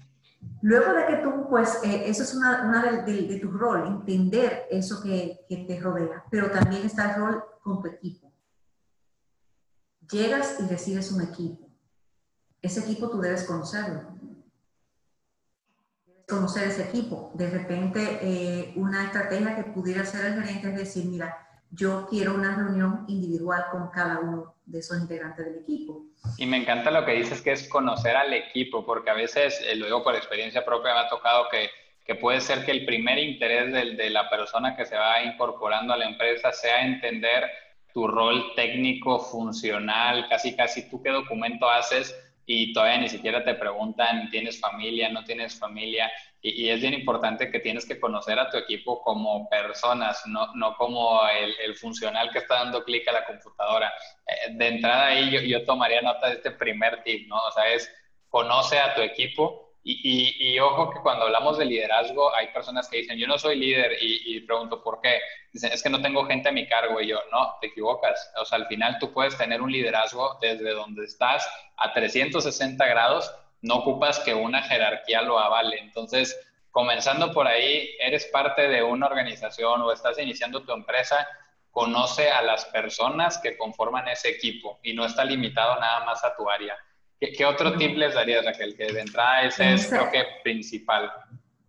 [0.62, 4.68] luego de que tú, pues, eh, eso es una, una de, de, tu rol, entender
[4.70, 8.32] eso que, que te rodea, pero también está el rol con tu equipo.
[10.10, 11.70] Llegas y recibes un equipo.
[12.62, 14.18] Ese equipo tú debes conocerlo
[16.28, 17.32] conocer ese equipo.
[17.34, 22.34] De repente, eh, una estrategia que pudiera ser el gerente es decir, mira, yo quiero
[22.34, 26.06] una reunión individual con cada uno de esos integrantes del equipo.
[26.38, 29.76] Y me encanta lo que dices, que es conocer al equipo, porque a veces, eh,
[29.76, 31.70] lo digo por experiencia propia, me ha tocado que,
[32.06, 35.94] que puede ser que el primer interés de, de la persona que se va incorporando
[35.94, 37.50] a la empresa sea entender
[37.94, 43.56] tu rol técnico, funcional, casi casi tú qué documento haces y todavía ni siquiera te
[43.56, 45.10] preguntan, ¿tienes familia?
[45.10, 46.10] ¿No tienes familia?
[46.42, 50.76] Y, es bien importante que tienes que conocer a tu equipo como personas, no, no
[50.78, 53.92] como el, el, funcional que está dando clic a la computadora.
[54.26, 57.38] Eh, de entrada ahí yo, yo, tomaría nota de este primer tip, ¿no?
[57.38, 57.92] O sea, es
[58.30, 62.98] conoce a tu equipo y, y, ojo que cuando hablamos de liderazgo hay personas que
[62.98, 65.22] dicen, yo no soy líder y, y, pregunto por qué.
[65.54, 68.34] Dicen, es que no tengo gente a mi cargo y yo, no, te equivocas.
[68.42, 71.48] O sea, al final tú puedes tener un liderazgo desde donde estás
[71.78, 75.80] a 360 grados, no ocupas que una jerarquía lo avale.
[75.80, 76.38] Entonces,
[76.72, 81.28] comenzando por ahí, eres parte de una organización o estás iniciando tu empresa,
[81.72, 86.36] conoce a las personas que conforman ese equipo y no está limitado nada más a
[86.36, 86.76] tu área
[87.20, 88.76] ¿Qué, otro tip les darías, Raquel?
[88.76, 91.12] Que de entrada ese es, creo que, principal.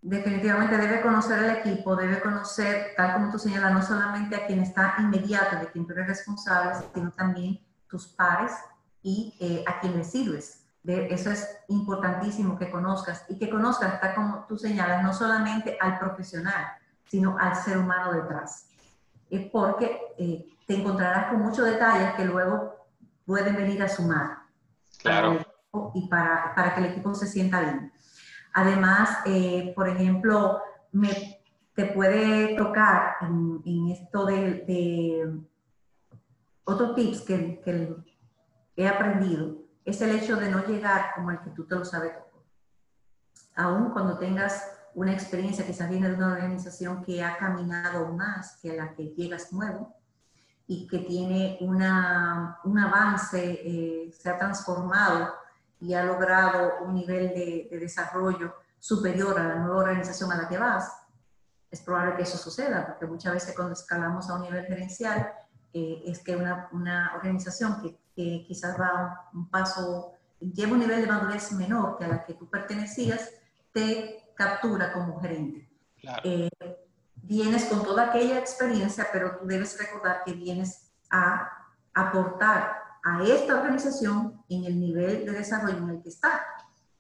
[0.03, 4.61] Definitivamente debe conocer el equipo, debe conocer, tal como tú señalas, no solamente a quien
[4.61, 8.53] está inmediato, de quien tú eres responsable, sino también tus pares
[9.03, 10.58] y eh, a quien le sirves.
[10.89, 15.77] De, eso es importantísimo que conozcas y que conozcas, tal como tú señalas, no solamente
[15.79, 16.67] al profesional,
[17.05, 18.71] sino al ser humano detrás.
[19.29, 22.87] Es porque eh, te encontrarás con muchos detalles que luego
[23.27, 24.39] pueden venir a sumar.
[25.03, 25.39] Claro.
[25.95, 27.93] y para, para, que el equipo se sienta bien.
[28.55, 31.39] Además, eh, por ejemplo, me,
[31.75, 35.39] te puede tocar en, en esto de, de
[36.65, 37.95] otros tips que, que,
[38.75, 42.13] he aprendido, es el hecho de no llegar como el que tú te lo sabes
[42.13, 42.45] todo.
[43.57, 48.77] Aún cuando tengas una experiencia que viene de una organización que ha caminado más que
[48.77, 49.99] la que llegas nuevo,
[50.71, 55.35] y que tiene una, un avance, eh, se ha transformado
[55.81, 60.59] y ha logrado un nivel de, desarrollo superior a la nueva organización a la que
[60.59, 60.93] vas,
[61.71, 65.33] es probable que eso suceda, porque muchas veces cuando escalamos a un nivel gerencial,
[65.73, 71.03] eh, es que una, una organización que, que, quizás va un, paso, lleva un nivel
[71.03, 73.31] de madurez menor que a la que tú pertenecías,
[73.73, 75.71] te captura como gerente.
[76.01, 76.23] Claro.
[76.25, 76.51] Eh,
[77.15, 81.49] vienes con toda aquella experiencia, pero tú debes recordar que vienes a
[81.95, 86.45] aportar a esta organización en el nivel de desarrollo en el que está,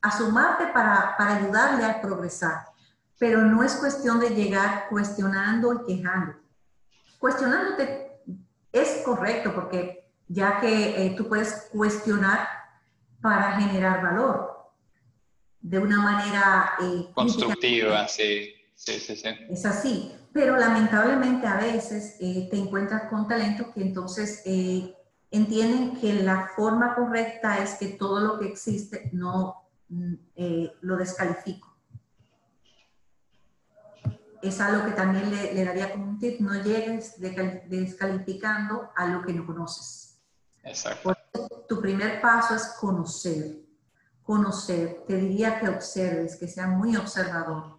[0.00, 2.64] a sumarte para, para ayudarle a progresar.
[3.18, 6.36] Pero no es cuestión de llegar cuestionando y quejando.
[7.18, 8.22] Cuestionándote
[8.70, 12.46] es correcto porque ya que eh, tú puedes cuestionar
[13.20, 14.70] para generar valor
[15.60, 18.54] de una manera eh, constructiva, sí.
[18.74, 19.28] Sí, sí, sí.
[19.50, 24.40] Es así pero lamentablemente a veces eh, te encuentras con talentos que entonces
[25.32, 30.14] entienden que la forma correcta es que todo lo que existe no mm,
[30.82, 31.76] lo descalifico.
[34.40, 39.32] Es algo que también le, daría como un tip, no llegues descalificando a lo que
[39.32, 40.07] no conoces.
[41.68, 43.58] Tu primer paso es conocer,
[44.22, 45.04] conocer.
[45.06, 47.78] Te diría que observes, que seas muy observador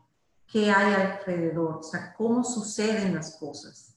[0.51, 3.95] qué hay alrededor, o sea, cómo suceden las cosas.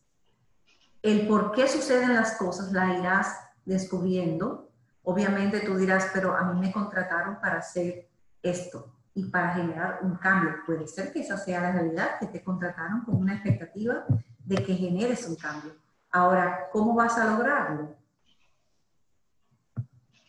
[1.03, 4.71] El por qué suceden las cosas la irás descubriendo.
[5.03, 8.09] Obviamente tú dirás, pero a mí me contrataron para hacer
[8.43, 10.57] esto y para generar un cambio.
[10.67, 14.05] Puede ser que esa sea la realidad, que te contrataron con una expectativa
[14.45, 15.75] de que generes un cambio.
[16.11, 17.97] Ahora, ¿cómo vas a lograrlo?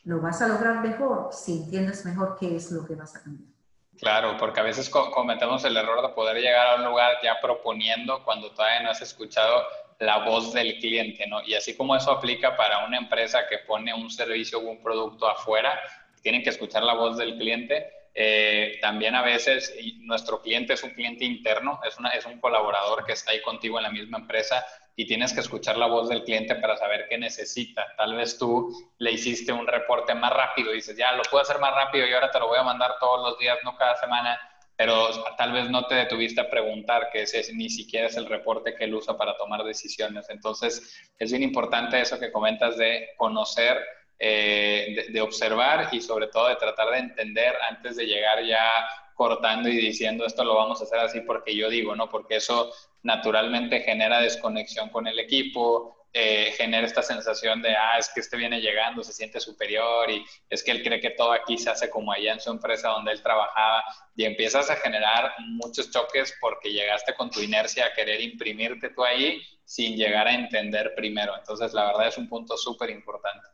[0.06, 3.54] Lo vas a lograr mejor si entiendes mejor qué es lo que vas a cambiar.
[4.00, 8.24] Claro, porque a veces cometemos el error de poder llegar a un lugar ya proponiendo
[8.24, 9.63] cuando todavía no has escuchado
[10.00, 11.42] la voz del cliente, ¿no?
[11.44, 15.30] Y así como eso aplica para una empresa que pone un servicio o un producto
[15.30, 15.80] afuera,
[16.22, 20.92] tienen que escuchar la voz del cliente, Eh, también a veces nuestro cliente es un
[20.92, 24.63] cliente interno, es, un colaborador que está ahí contigo en la misma empresa
[24.95, 27.86] y tienes que escuchar la voz del cliente para saber qué necesita.
[27.97, 31.60] Tal vez tú le hiciste un reporte más rápido y dices, ya lo puedo hacer
[31.60, 34.39] más rápido y ahora te lo voy a mandar todos los días, no cada semana,
[34.75, 38.75] pero tal vez no te detuviste a preguntar que ese ni siquiera es el reporte
[38.75, 40.29] que él usa para tomar decisiones.
[40.29, 43.82] Entonces, es bien importante eso que comentas de conocer
[44.25, 49.69] eh, de, observar y sobre todo de tratar de entender antes de llegar ya cortando
[49.69, 52.10] y diciendo esto lo vamos a hacer así porque yo digo, ¿no?
[52.10, 52.71] Porque eso
[53.04, 58.38] naturalmente genera desconexión con el equipo, eh, genera esta sensación de, ah, es que este
[58.38, 61.89] viene llegando, se siente superior y es que él cree que todo aquí se hace
[61.89, 63.84] como allá en su empresa donde él trabajaba
[64.15, 69.04] y empiezas a generar muchos choques porque llegaste con tu inercia a querer imprimirte tú
[69.04, 71.36] ahí sin llegar a entender primero.
[71.38, 73.47] Entonces, la verdad es un punto súper importante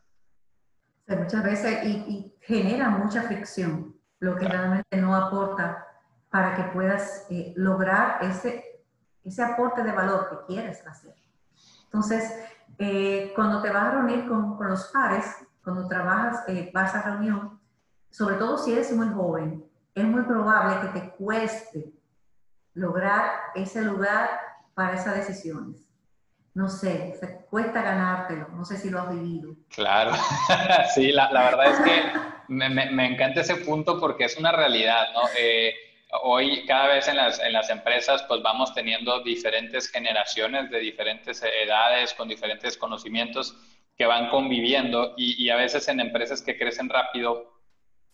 [1.16, 5.86] muchas veces y, genera mucha fricción, lo que realmente no aporta
[6.30, 8.82] para que puedas eh, lograr ese,
[9.24, 11.14] ese aporte de valor que quieres hacer.
[11.84, 12.32] Entonces,
[12.78, 15.26] eh, cuando te vas a reunir con, con los pares,
[15.64, 17.58] cuando trabajas, eh, vas a reunión,
[18.10, 21.92] sobre todo si eres muy joven, es muy probable que te cueste
[22.74, 24.30] lograr ese lugar
[24.74, 25.90] para esas decisiones
[26.54, 29.54] no sé, cuesta ganártelo, no sé si lo has vivido.
[29.68, 30.12] Claro,
[30.94, 32.12] sí, la, la, verdad es que
[32.50, 35.22] me, encanta ese punto porque es una realidad, ¿no?
[35.38, 35.74] Eh,
[36.22, 42.28] hoy cada vez en las, empresas pues vamos teniendo diferentes generaciones de diferentes edades, con
[42.28, 43.56] diferentes conocimientos
[43.96, 47.52] que van conviviendo y, y a veces en empresas que crecen rápido,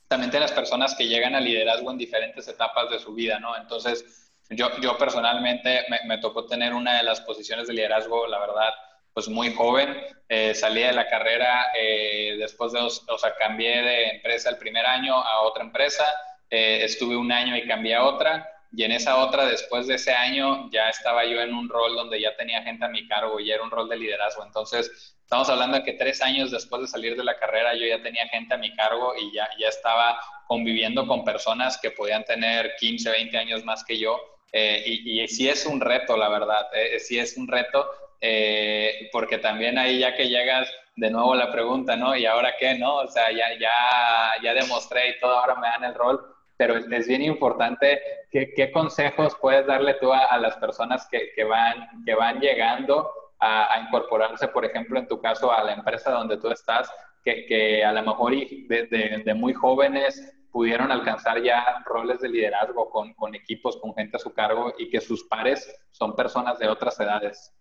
[0.09, 3.57] también las personas que llegan a liderazgo en diferentes etapas de su vida, ¿no?
[3.57, 8.39] Entonces, yo, yo personalmente me, me, tocó tener una de las posiciones de liderazgo, la
[8.39, 8.73] verdad,
[9.17, 9.97] pues muy joven.
[10.29, 14.85] Eh, salí de la carrera eh, después de, o sea, cambié de empresa el primer
[14.85, 16.05] año a otra empresa,
[16.51, 18.47] eh, estuve un año y cambié a otra.
[18.73, 22.21] Y en esa otra, después de ese año, ya estaba yo en un rol donde
[22.21, 24.45] ya tenía gente a mi cargo y era un rol de liderazgo.
[24.45, 28.03] Entonces, estamos hablando de que tres años después de salir de la carrera, yo ya
[28.03, 32.77] tenía gente a mi cargo y ya, ya estaba conviviendo con personas que podían tener
[32.79, 34.21] 15, 20 años más que yo
[34.53, 39.09] eh, y, y, sí es un reto, la verdad, eh, sí es un reto, eh,
[39.13, 42.17] porque también ahí ya que llegas, de nuevo la pregunta, ¿no?
[42.17, 42.97] ¿Y ahora qué, no?
[42.97, 46.21] O sea, ya, ya, ya demostré y todo, ahora me dan el rol,
[46.57, 48.01] pero es bien importante
[48.31, 53.11] qué, qué consejos puedes darle tú a, las personas que, que, van, que van llegando
[53.39, 56.91] a, a, incorporarse, por ejemplo, en tu caso, a la empresa donde tú estás,
[57.23, 62.31] que, que a lo mejor de, de, de muy jóvenes pudieron alcanzar ya roles de
[62.31, 66.59] liderazgo con, con, equipos, con gente a su cargo y que sus pares son personas
[66.59, 67.53] de otras edades?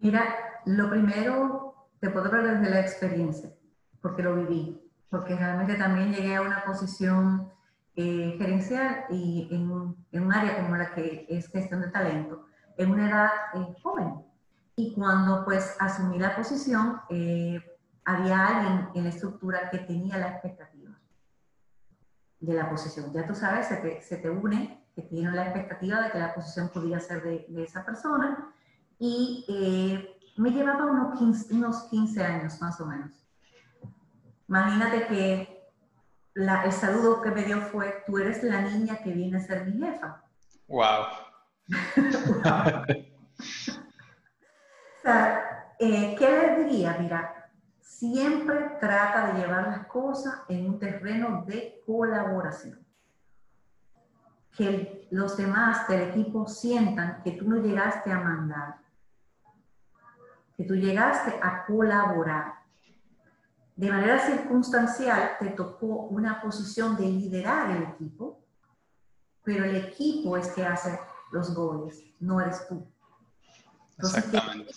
[0.00, 0.22] Mira,
[0.64, 3.50] lo primero te puedo hablar desde la experiencia,
[4.00, 4.80] porque lo viví,
[5.10, 7.50] porque realmente también llegué a una posición
[7.96, 12.92] eh, gerencial y en, en, un área como la que es gestión de talento, en
[12.92, 14.24] una edad eh, joven.
[14.76, 17.60] Y cuando pues asumí la posición, eh,
[18.04, 20.96] había alguien en la estructura que tenía la expectativa
[22.38, 23.12] de la posición.
[23.12, 26.32] Ya tú sabes, se te, se te une, que tiene la expectativa de que la
[26.32, 28.54] posición podía ser de, de esa persona
[28.98, 33.12] y eh, me llevaba unos 15, unos 15 años más o menos.
[34.48, 35.72] Imagínate que
[36.34, 39.66] la, el saludo que me dio fue, tú eres la niña que viene a ser
[39.66, 40.22] mi jefa.
[40.68, 41.04] Wow.
[41.68, 42.84] o
[45.02, 46.96] sea, eh, ¿qué le diría?
[46.98, 52.86] Mira, siempre trata de llevar las cosas en un terreno de colaboración.
[54.56, 58.76] Que los demás del equipo sientan que tú no llegaste a mandar,
[60.58, 62.54] que tú llegaste a colaborar.
[63.76, 68.44] De manera circunstancial te tocó una posición de liderar el equipo,
[69.44, 70.98] pero el equipo es que hace
[71.30, 72.84] los goles, no eres tú.
[73.98, 74.72] Exactamente.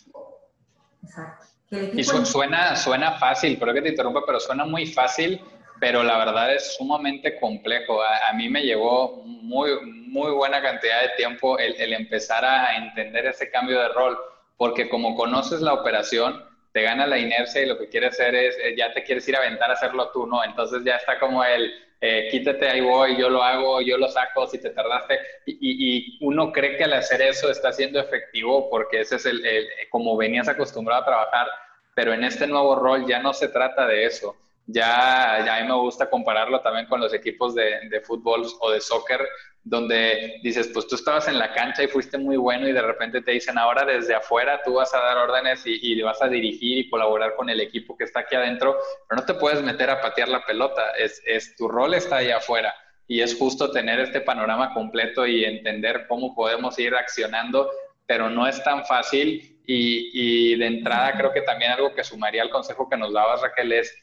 [1.02, 1.46] Exacto.
[1.72, 5.42] Y suena, suena fácil, creo que te interrumpa, pero suena muy fácil,
[5.80, 8.02] pero la verdad es sumamente complejo.
[8.04, 13.26] A, mí me llevó muy, muy buena cantidad de tiempo el, el, empezar a entender
[13.26, 14.16] ese cambio de rol,
[14.58, 18.58] porque como conoces la operación, te gana la inercia y lo que quieres hacer es,
[18.58, 20.44] eh, ya te quieres ir a aventar a hacerlo tú, ¿no?
[20.44, 24.48] Entonces ya está como el, eh, quítate, ahí voy, yo lo hago, yo lo saco,
[24.48, 25.20] si te tardaste.
[25.46, 29.46] Y, y, uno cree que al hacer eso está siendo efectivo porque ese es el,
[29.46, 31.48] el, como venías acostumbrado a trabajar,
[31.94, 34.36] pero en este nuevo rol ya no se trata de eso.
[34.66, 38.72] Ya, ya a mí me gusta compararlo también con los equipos de, de fútbol o
[38.72, 39.28] de soccer,
[39.64, 43.22] donde dices, pues tú estabas en la cancha y fuiste muy bueno y de repente
[43.22, 46.78] te dicen, ahora desde afuera tú vas a dar órdenes y, y vas a dirigir
[46.80, 48.78] y colaborar con el equipo que está aquí adentro,
[49.10, 52.32] pero no te puedes meter a patear la pelota, es, es tu rol está ahí
[52.32, 52.74] afuera.
[53.08, 57.70] y es justo tener este panorama completo y entender cómo podemos ir accionando,
[58.06, 60.10] pero no es tan fácil y,
[60.54, 63.74] y de entrada creo que también algo que sumaría al consejo que nos daba Raquel
[63.74, 63.94] es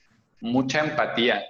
[0.41, 1.45] mucha empatía.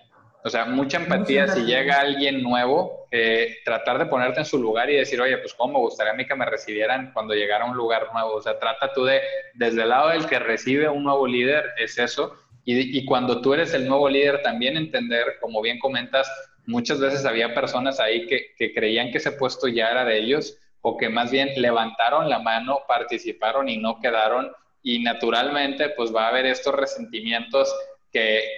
[0.44, 4.88] O sea, mucha empatía si llega alguien nuevo, eh, tratar de ponerte en su lugar
[4.88, 7.70] y decir, oye, pues cómo me gustaría a mí que me recibieran cuando llegara a
[7.70, 8.34] un lugar nuevo.
[8.34, 9.20] O sea, trata tú de,
[9.54, 12.34] desde el lado del que recibe un nuevo líder, es eso.
[12.64, 16.30] Y, y cuando tú eres el nuevo líder, también entender, como bien comentas,
[16.66, 20.58] muchas veces había personas ahí que, que creían que ese puesto ya era de ellos
[20.82, 24.52] o que más bien levantaron la mano, participaron y no quedaron.
[24.82, 27.74] Y naturalmente, pues va a haber estos resentimientos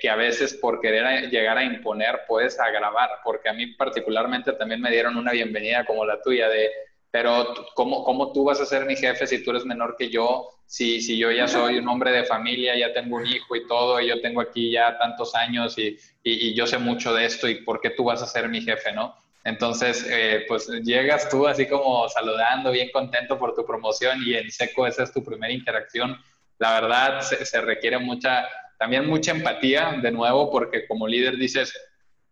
[0.01, 4.81] que, a veces por querer llegar a imponer puedes agravar, porque a mí particularmente también
[4.81, 6.71] me dieron una bienvenida como la tuya de,
[7.11, 10.49] pero ¿cómo, cómo tú vas a ser mi jefe si tú eres menor que yo?
[10.67, 14.01] Si, si yo ya soy un hombre de familia, ya tengo un hijo y todo,
[14.01, 17.63] y yo tengo aquí ya tantos años y, y, yo sé mucho de esto, ¿y
[17.65, 19.15] por qué tú vas a ser mi jefe, no?
[19.43, 24.51] Entonces, eh, pues llegas tú así como saludando, bien contento por tu promoción y en
[24.51, 26.17] seco esa es tu primera interacción.
[26.59, 28.47] La verdad, se requiere mucha
[28.81, 31.71] también mucha empatía, de nuevo, porque como líder dices,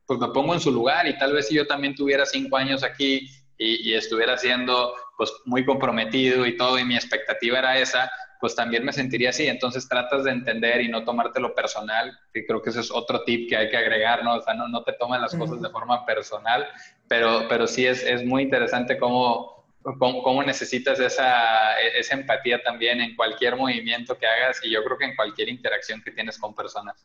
[0.07, 2.83] pues me pongo en su lugar y tal vez si yo también tuviera cinco años
[2.83, 3.29] aquí
[3.59, 8.55] y, y estuviera siendo pues muy comprometido y todo y mi expectativa era esa, pues
[8.55, 9.47] también me sentiría así.
[9.47, 13.51] Entonces tratas de entender y no tomártelo personal, que creo que ese es otro tip
[13.51, 14.37] que hay que agregar, ¿no?
[14.37, 16.67] O sea, no, no te tomen las cosas de forma personal,
[17.09, 19.58] pero, pero sí es, es muy interesante cómo
[19.97, 25.05] cómo, necesitas esa, esa, empatía también en cualquier movimiento que hagas y yo creo que
[25.07, 27.03] en cualquier interacción que tienes con personas.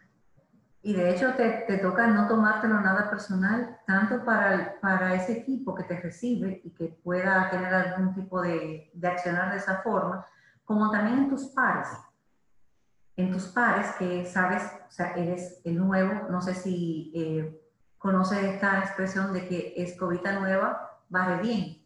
[0.81, 5.73] Y de hecho te, te toca no tomártelo nada personal, tanto para, para ese equipo
[5.73, 10.25] que te recibe y que pueda tener algún tipo de, de accionar de esa forma,
[10.65, 11.87] como también en tus pares.
[13.15, 17.61] En tus pares que sabes, o sea, eres el nuevo, no sé si eh,
[17.97, 21.82] conoces esta expresión de que escobita nueva barre bien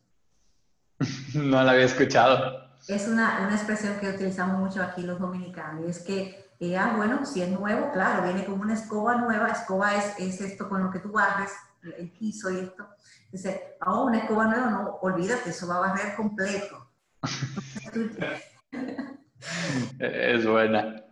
[1.34, 2.68] No la había escuchado.
[2.88, 5.86] Es una, una, expresión que utilizamos mucho aquí los dominicanos.
[5.86, 9.50] Es que, eh, ah, bueno, si es nuevo, claro, viene como una escoba nueva.
[9.50, 11.52] Escoba es, es esto con lo que tú barres
[11.98, 12.88] el piso y esto.
[13.32, 16.90] Dice, ah, una escoba nueva, no, olvídate, eso va a barrer completo.
[20.00, 21.04] es buena.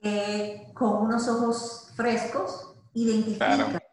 [0.00, 3.56] Eh, con unos ojos frescos, identifica.
[3.56, 3.87] Claro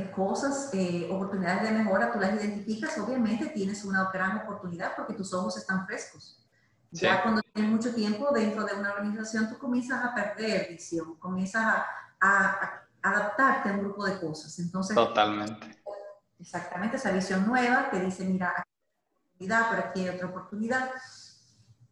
[0.00, 5.32] cosas, eh, oportunidades de mejora, tú las identificas, obviamente tienes una gran oportunidad porque tus
[5.34, 6.38] ojos están frescos.
[6.90, 11.64] Ya cuando tienes mucho tiempo dentro de una organización, tú comienzas a perder visión, comienzas
[11.64, 11.86] a,
[12.20, 14.58] a, adaptarte a un grupo de cosas.
[14.58, 15.82] Entonces, Totalmente.
[16.38, 20.90] Exactamente, esa visión nueva te dice, mira, aquí hay oportunidad, pero aquí hay otra oportunidad.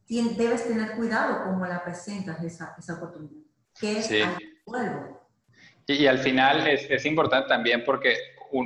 [0.09, 3.45] debes tener cuidado cómo la presentas esa, esa oportunidad.
[3.79, 4.21] Que es sí.
[4.23, 5.20] algo
[5.93, 8.17] y, al final es, es, importante también porque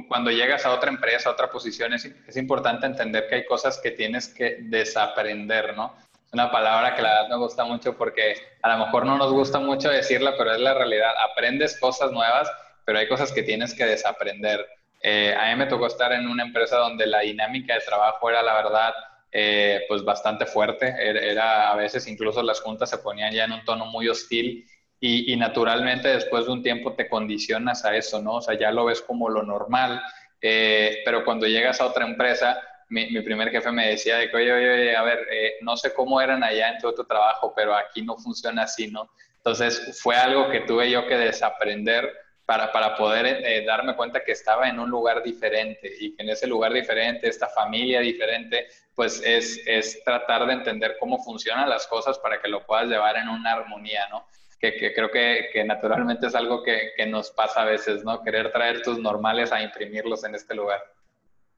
[0.09, 3.79] cuando llegas a otra empresa, a otra posición, es, es, importante entender que hay cosas
[3.79, 5.95] que tienes que desaprender, ¿no?
[6.27, 9.33] Es una palabra que la verdad me gusta mucho porque a lo mejor no nos
[9.33, 11.12] gusta mucho decirla, pero es la realidad.
[11.31, 12.51] Aprendes cosas nuevas,
[12.85, 14.66] pero hay cosas que tienes que desaprender.
[15.01, 18.43] Eh, a mí me tocó estar en una empresa donde la dinámica de trabajo era,
[18.43, 18.95] la verdad,
[19.31, 20.95] eh, pues bastante fuerte.
[20.99, 24.66] Era, era, a veces incluso las juntas se ponían ya en un tono muy hostil
[25.07, 28.37] y, y, naturalmente después de un tiempo te condicionas a eso, ¿no?
[28.37, 30.03] O sea, ya lo ves como lo normal,
[30.41, 34.37] eh, pero cuando llegas a otra empresa, mi, mi, primer jefe me decía de que,
[34.39, 37.53] oye, oye, oye a ver, eh, no sé cómo eran allá en tu otro trabajo,
[37.55, 39.11] pero aquí no funciona así, ¿no?
[39.37, 42.11] Entonces fue algo que tuve yo que desaprender
[42.47, 46.31] para, para poder eh, darme cuenta que estaba en un lugar diferente y que en
[46.31, 51.87] ese lugar diferente, esta familia diferente, pues es, es tratar de entender cómo funcionan las
[51.89, 54.27] cosas para que lo puedas llevar en una armonía, ¿no?
[54.57, 58.23] Que, creo que, naturalmente es algo que, que, nos pasa a veces, ¿no?
[58.23, 60.81] Querer traer tus normales a imprimirlos en este lugar.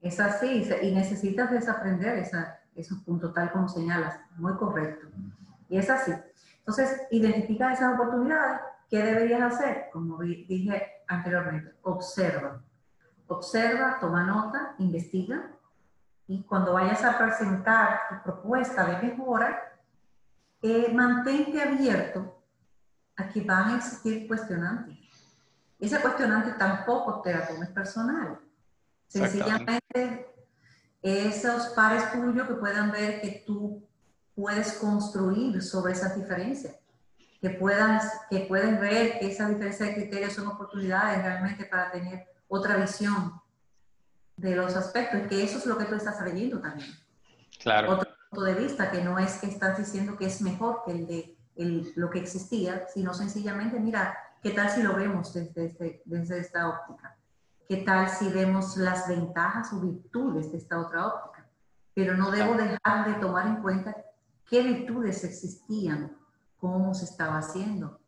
[0.00, 5.06] Es así, y necesitas desaprender esa, esos puntos, tal como señalas, muy correcto.
[5.68, 6.12] Y es así.
[6.58, 8.60] Entonces, identifica esas oportunidades.
[8.88, 9.86] ¿Qué deberías hacer?
[9.92, 12.62] Como dije anteriormente, observa.
[13.26, 15.50] Observa, toma nota, investiga.
[16.28, 19.72] Y cuando vayas a presentar tu propuesta de mejora,
[20.62, 22.35] eh, mantente abierto
[23.16, 24.96] aquí van a existir cuestionantes.
[25.78, 28.38] Ese cuestionante tampoco te la tomes personal.
[29.06, 30.34] Sencillamente,
[31.02, 33.86] esos pares tuyos que puedan ver que tú
[34.34, 36.76] puedes construir sobre esas diferencias,
[37.40, 42.26] que, puedas, que pueden ver que esas diferencias de criterios son oportunidades realmente para tener
[42.48, 43.40] otra visión
[44.36, 46.90] de los aspectos, que eso es lo que tú estás leyendo también.
[47.58, 47.92] Claro.
[47.92, 51.06] Otro punto de vista, que no es que estás diciendo que es mejor que el
[51.06, 56.02] de el, lo que existía, sino sencillamente, mira, ¿qué tal si lo vemos desde, desde,
[56.04, 57.16] desde esta óptica?
[57.68, 61.46] ¿Qué tal si vemos las ventajas o virtudes de esta otra óptica?
[61.94, 63.96] Pero no debo dejar de tomar en cuenta
[64.48, 66.16] qué virtudes existían,
[66.58, 67.98] cómo se estaba haciendo.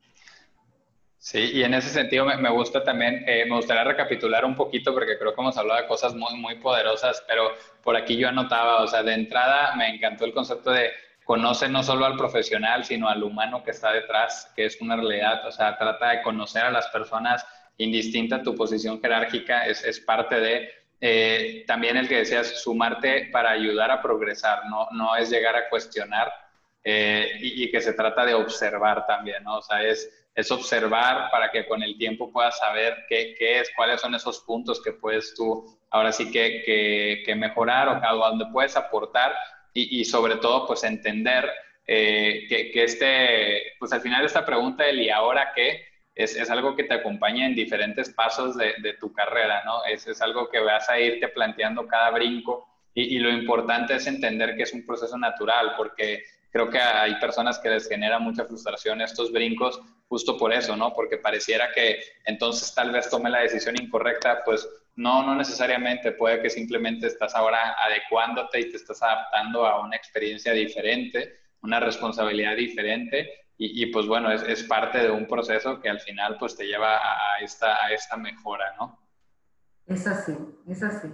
[1.19, 5.19] Sí, y en ese sentido me, gusta también, eh, me gustaría recapitular un poquito porque
[5.19, 7.51] creo que hemos hablado de cosas muy, muy poderosas, pero
[7.83, 10.91] por aquí yo anotaba, o sea, de entrada me encantó el concepto de
[11.29, 15.47] conoce no solo al profesional, sino al humano que está detrás, que es una realidad,
[15.47, 20.01] o sea, trata de conocer a las personas indistinta a tu posición jerárquica, es, es
[20.01, 20.71] parte de,
[21.03, 25.69] eh, también el que decías, sumarte para ayudar a progresar, no, no es llegar a
[25.69, 26.33] cuestionar
[26.83, 29.59] eh, y, que se trata de observar también, ¿no?
[29.59, 33.71] O sea, es, es observar para que con el tiempo puedas saber qué, qué es,
[33.77, 38.31] cuáles son esos puntos que puedes tú ahora sí que, que, que mejorar o a
[38.31, 39.35] dónde puedes aportar
[39.83, 41.51] y, sobre todo pues entender
[41.87, 45.89] eh, que, que, este, pues al final esta pregunta del ¿y ahora qué?
[46.19, 49.85] es, es, algo que te acompaña en diferentes pasos de, de tu carrera, ¿no?
[49.85, 54.07] Es, es, algo que vas a irte planteando cada brinco y, y, lo importante es
[54.09, 58.45] entender que es un proceso natural, porque creo que hay personas que les genera mucha
[58.45, 60.93] frustración estos brincos justo por eso, ¿no?
[60.93, 64.69] Porque pareciera que entonces tal vez tome la decisión incorrecta, pues
[64.99, 69.95] no, no necesariamente, puede que simplemente estás ahora adecuándote y te estás adaptando a una
[69.95, 75.89] experiencia diferente, una responsabilidad diferente y, pues bueno, es, es, parte de un proceso que
[75.89, 79.01] al final pues te lleva a esta, a esta mejora, ¿no?
[79.87, 80.37] Es así,
[80.69, 81.09] es así.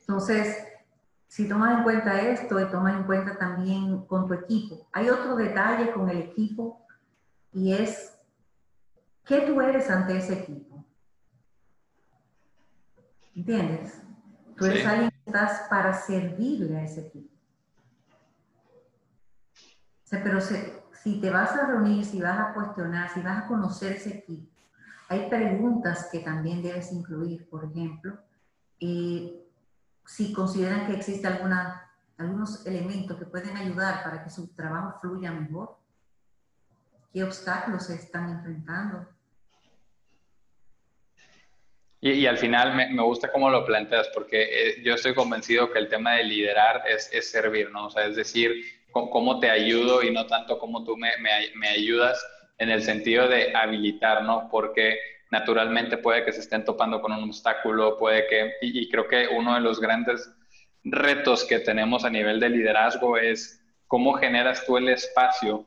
[0.00, 0.66] Entonces,
[1.26, 5.36] si tomas en cuenta esto y tomas en cuenta también con tu equipo, hay otro
[5.36, 6.86] detalle con el equipo
[7.52, 8.18] y es
[9.26, 10.69] qué tú eres ante ese equipo.
[13.40, 14.02] ¿Entiendes?
[14.54, 17.34] Tú eres alguien que estás para servirle a ese equipo.
[20.04, 23.44] O sea, pero se, si te vas a reunir, si vas a cuestionar, si vas
[23.44, 24.46] a conocer ese equipo,
[25.08, 27.48] hay preguntas que también debes incluir.
[27.48, 28.18] Por ejemplo,
[28.78, 29.42] eh,
[30.04, 35.32] si consideran que existe alguna, algunos elementos que pueden ayudar para que su trabajo fluya
[35.32, 35.78] mejor,
[37.10, 39.08] qué obstáculos se están enfrentando.
[42.02, 45.78] Y, al final me, me, gusta cómo lo planteas, porque eh, yo estoy convencido que
[45.78, 47.86] el tema de liderar es, es servir, ¿no?
[47.86, 48.54] O sea, es decir,
[48.90, 51.10] cómo te ayudo y no tanto cómo tú me,
[51.54, 52.24] me, ayudas
[52.58, 54.48] en el sentido de habilitar, ¿no?
[54.50, 54.98] Porque
[55.30, 59.54] naturalmente puede que se estén topando con un obstáculo, puede que, y creo que uno
[59.54, 60.28] de los grandes
[60.82, 65.66] retos que tenemos a nivel de liderazgo es cómo generas tú el espacio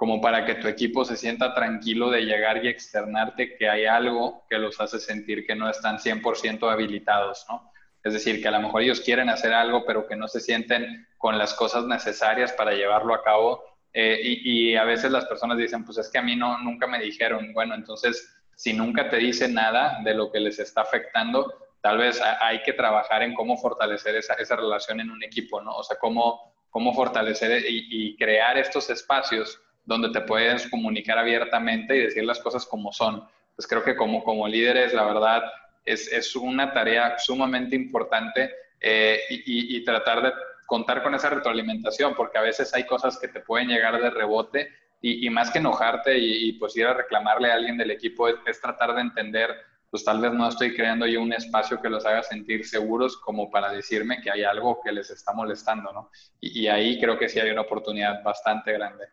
[0.00, 4.46] como para que tu equipo se sienta tranquilo de llegar y externarte que hay algo
[4.48, 7.70] que los hace sentir que no están 100% habilitados, ¿no?
[8.02, 11.06] Es decir, que a lo mejor ellos quieren hacer algo, pero que no se sienten
[11.18, 13.62] con las cosas necesarias para llevarlo a cabo.
[13.92, 16.98] Eh, y, a veces las personas dicen, pues es que a mí no, nunca me
[16.98, 17.52] dijeron.
[17.52, 22.22] Bueno, entonces, si nunca te dicen nada de lo que les está afectando, tal vez
[22.40, 25.72] hay que trabajar en cómo fortalecer esa, esa relación en un equipo, ¿no?
[25.72, 32.00] O sea, cómo, cómo fortalecer y crear estos espacios donde te puedes comunicar abiertamente y
[32.00, 33.24] decir las cosas como son.
[33.56, 35.42] Pues creo que como, como líderes, la verdad,
[35.84, 38.50] es, es una tarea sumamente importante
[38.80, 40.32] eh, y, y, tratar de
[40.66, 44.70] contar con esa retroalimentación, porque a veces hay cosas que te pueden llegar de rebote
[45.00, 48.36] y, y más que enojarte y, pues ir a reclamarle a alguien del equipo es,
[48.46, 49.50] es, tratar de entender,
[49.90, 53.50] pues tal vez no estoy creando yo un espacio que los haga sentir seguros como
[53.50, 56.10] para decirme que hay algo que les está molestando, ¿no?
[56.40, 59.06] Y, ahí creo que sí hay una oportunidad bastante grande.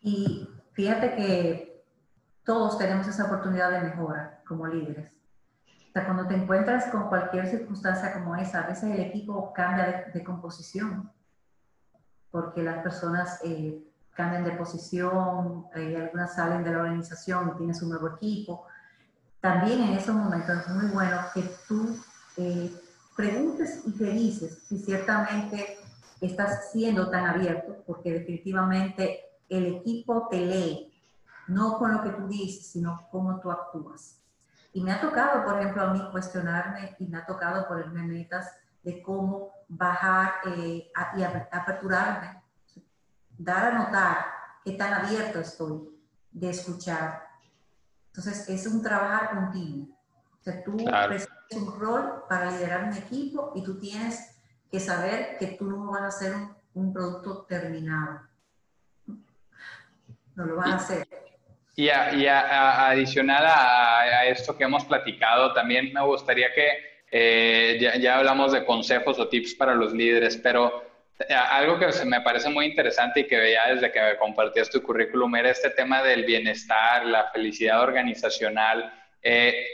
[0.00, 1.84] Y fíjate que
[2.44, 5.12] todos tenemos esa oportunidad de mejora como líderes.
[5.88, 9.86] O sea, cuando te encuentras con cualquier circunstancia como esa, a veces el equipo cambia
[9.86, 11.10] de, de composición,
[12.30, 13.82] porque las personas eh,
[14.14, 18.66] cambian de posición, eh, algunas salen de la organización y tienes un nuevo equipo.
[19.40, 21.96] También en esos momentos es muy bueno que tú
[22.36, 22.70] eh,
[23.16, 25.78] preguntes y te dices si ciertamente
[26.20, 30.94] estás siendo tan abierto, porque definitivamente el equipo te lee,
[31.48, 34.22] no con lo que tú dices, sino cómo tú actúas.
[34.72, 38.48] Y me ha tocado, por ejemplo, a mí cuestionarme y me ha tocado ponerme metas
[38.84, 42.40] de cómo bajar eh, y aperturarme,
[43.36, 44.26] dar a notar
[44.64, 45.90] qué tan abierto estoy
[46.30, 47.24] de escuchar.
[48.06, 49.88] Entonces, es un trabajar continuo.
[50.40, 51.16] O sea, tú claro.
[51.56, 54.36] un rol para liderar un equipo y tú tienes
[54.70, 58.29] que saber que tú no vas a ser un, un producto terminado
[60.40, 61.06] no lo van a hacer.
[61.76, 66.68] Y, a, y a, adicional a, esto que hemos platicado, también me gustaría que
[67.10, 70.84] eh, ya, ya, hablamos de consejos o tips para los líderes, pero
[71.18, 75.34] eh, algo que me parece muy interesante y que veía desde que compartías tu currículum
[75.36, 78.92] era este tema del bienestar, la felicidad organizacional.
[79.22, 79.66] Eh,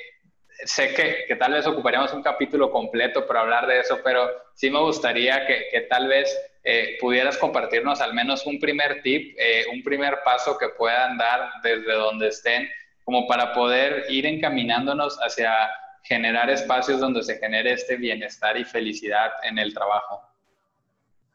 [0.64, 4.70] sé que, que, tal vez ocuparíamos un capítulo completo para hablar de eso, pero sí
[4.70, 6.34] me gustaría que, que tal vez
[6.64, 11.50] eh, pudieras compartirnos al menos un primer tip, eh, un primer paso que puedan dar
[11.62, 12.68] desde donde estén,
[13.04, 15.52] como para poder ir encaminándonos hacia
[16.02, 20.22] generar espacios donde se genere este bienestar y felicidad en el trabajo.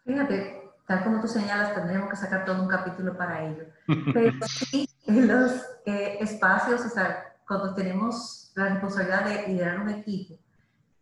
[0.06, 3.66] Fíjate, tal como tú señalas, tendríamos que sacar todo un capítulo para ello.
[4.14, 10.36] Pero sí, los eh, espacios, o sea, cuando tenemos la responsabilidad de liderar un equipo,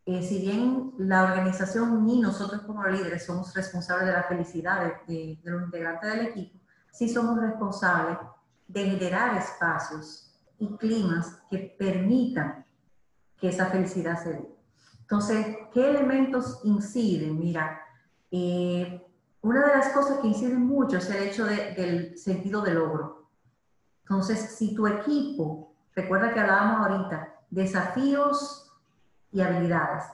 [0.05, 5.37] eh, si bien la organización ni nosotros como líderes somos responsables de la felicidad de,
[5.43, 6.59] de, los integrantes del equipo,
[6.91, 8.17] sí somos responsables
[8.67, 12.65] de generar espacios y climas que permitan
[13.37, 14.55] que esa felicidad se dé.
[15.01, 17.39] Entonces, ¿qué elementos inciden?
[17.39, 17.81] Mira,
[18.31, 19.05] eh,
[19.41, 23.29] una de las cosas que inciden mucho es el hecho del sentido de logro.
[24.01, 28.71] Entonces, si tu equipo, recuerda que hablábamos ahorita, desafíos
[29.31, 30.05] y habilidades.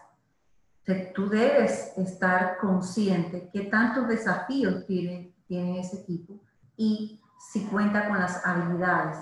[0.85, 6.39] Entonces, tú debes estar consciente que tantos desafíos tiene, tiene ese equipo
[6.77, 7.21] y
[7.51, 9.17] si cuenta con las habilidades,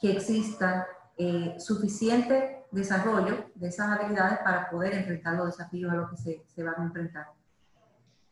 [0.00, 0.86] que exista
[1.16, 6.42] eh, suficiente desarrollo de esas habilidades para poder enfrentar los desafíos a los que se,
[6.46, 7.26] se van a enfrentar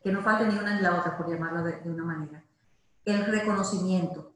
[0.03, 2.43] que no falte ni una ni la otra, por llamarlo de, una manera.
[3.05, 4.33] El reconocimiento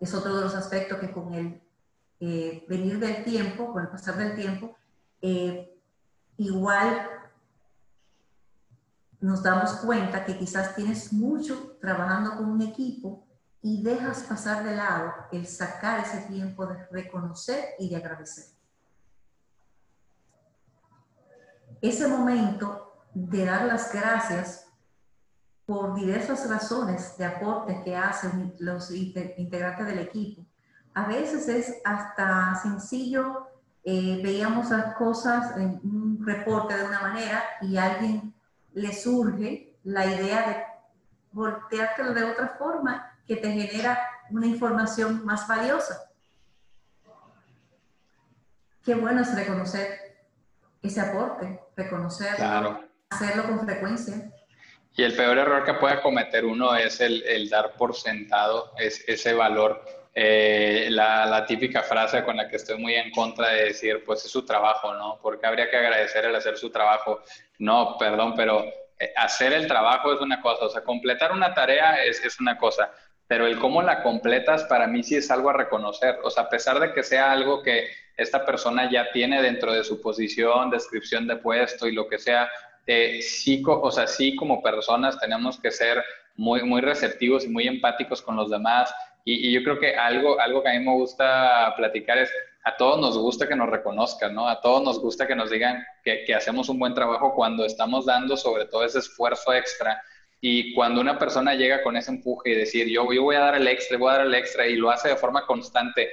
[0.00, 1.60] es otro de los aspectos que con el
[2.24, 4.76] eh, venir del tiempo, con el pasar del tiempo,
[5.20, 5.76] eh,
[6.36, 7.08] igual
[9.20, 13.26] nos damos cuenta que quizás tienes mucho trabajando con un equipo
[13.60, 18.44] y dejas pasar de lado el sacar ese tiempo de reconocer y de agradecer.
[21.80, 24.68] Ese momento de dar las gracias
[25.66, 30.46] por diversas razones de aportes que hacen los integrantes del equipo.
[30.94, 33.48] A veces es hasta sencillo,
[33.84, 38.34] eh, veíamos las cosas en un reporte de una manera y a alguien
[38.74, 40.64] le surge la idea de
[41.32, 43.98] volteártelo de otra forma que te genera
[44.30, 46.10] una información más valiosa.
[48.84, 50.16] Qué bueno es reconocer
[50.82, 52.80] ese aporte, reconocerlo,
[53.10, 54.32] hacerlo con frecuencia.
[54.94, 59.02] Y el peor error que puede cometer uno es el, el dar por sentado es,
[59.08, 60.01] ese valor.
[60.14, 64.30] Eh, la, típica frase con la que estoy muy en contra de decir, pues es
[64.30, 65.18] su trabajo, ¿no?
[65.22, 67.22] Porque habría que agradecer el hacer su trabajo.
[67.58, 68.64] No, perdón, pero
[68.98, 72.58] eh, hacer el trabajo es una cosa, o sea, completar una tarea es, es una
[72.58, 72.92] cosa,
[73.26, 76.18] pero el cómo la completas para mí sí es algo a reconocer.
[76.22, 79.84] O sea, a pesar de que sea algo que esta persona ya tiene dentro de
[79.84, 82.50] su posición, descripción de puesto y lo que sea,
[82.86, 86.04] eh, sí, o sea, sí como personas tenemos que ser
[86.36, 88.92] muy, muy receptivos y muy empáticos con los demás.
[89.24, 92.30] Y, yo creo que algo, algo que a mí me gusta platicar es,
[92.64, 94.48] a todos nos gusta que nos reconozcan, ¿no?
[94.48, 98.06] A todos nos gusta que nos digan que, que hacemos un buen trabajo cuando estamos
[98.06, 100.02] dando sobre todo ese esfuerzo extra.
[100.40, 103.54] Y cuando una persona llega con ese empuje y decir, yo, yo voy a dar
[103.54, 106.10] el extra, voy a dar el extra, y lo hace de forma constante,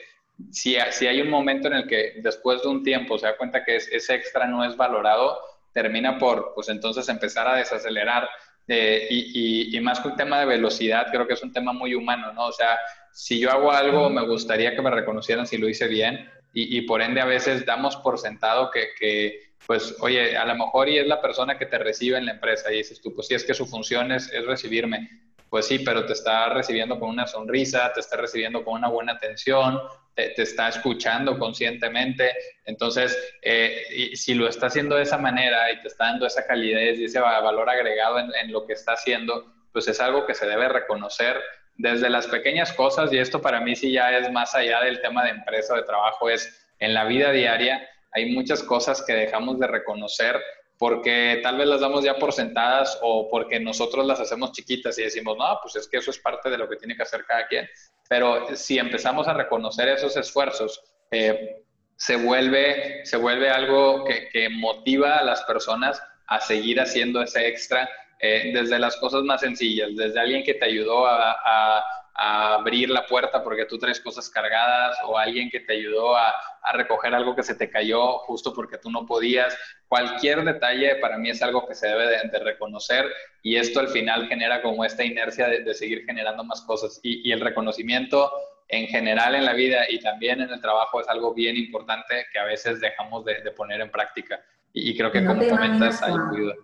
[0.51, 3.63] si, si hay un momento en el que después de un tiempo se da cuenta
[3.63, 5.39] que ese extra no es valorado,
[5.73, 8.29] termina por, pues entonces empezar a desacelerar.
[8.67, 11.95] Eh, y, y, más que un tema de velocidad, creo que es un tema muy
[11.95, 12.45] humano, ¿no?
[12.45, 12.77] O sea,
[13.11, 16.81] si yo hago algo, me gustaría que me reconocieran si lo hice bien y, y
[16.81, 20.97] por ende a veces damos por sentado que, que, pues, oye, a lo mejor y
[20.97, 23.43] es la persona que te recibe en la empresa y dices tú, pues sí, es
[23.43, 25.09] que su función es, es recibirme.
[25.49, 29.13] Pues sí, pero te está recibiendo con una sonrisa, te está recibiendo con una buena
[29.13, 29.79] atención,
[30.13, 32.33] te, está escuchando conscientemente.
[32.65, 36.99] Entonces, eh, si lo está haciendo de esa manera y te está dando esa calidez
[36.99, 40.69] y ese valor agregado en, lo que está haciendo, pues es algo que se debe
[40.69, 41.37] reconocer
[41.79, 45.23] desde las pequeñas cosas, y esto para mí sí ya es más allá del tema
[45.23, 49.67] de empresa de trabajo, es en la vida diaria hay muchas cosas que dejamos de
[49.67, 50.41] reconocer
[50.77, 55.03] porque tal vez las damos ya por sentadas o porque nosotros las hacemos chiquitas y
[55.03, 57.47] decimos, no, pues es que eso es parte de lo que tiene que hacer cada
[57.47, 57.67] quien.
[58.07, 61.63] Pero si empezamos a reconocer esos esfuerzos, eh,
[61.97, 67.89] se, vuelve, se vuelve algo que, motiva a las personas a seguir haciendo ese extra
[68.19, 71.83] eh, desde las cosas más sencillas, desde alguien que te ayudó a, a
[72.21, 76.35] a abrir la puerta porque tú traes cosas cargadas o alguien que te ayudó a,
[76.61, 79.57] a, recoger algo que se te cayó justo porque tú no podías.
[79.87, 83.05] Cualquier detalle para mí es algo que se debe de, reconocer
[83.41, 87.29] y esto al final genera como esta inercia de, de seguir generando más cosas y,
[87.29, 88.29] y, el reconocimiento
[88.67, 92.39] en general en la vida y también en el trabajo es algo bien importante que
[92.39, 94.43] a veces dejamos de, de poner en práctica
[94.73, 96.55] y, y creo que como comentas ayuda.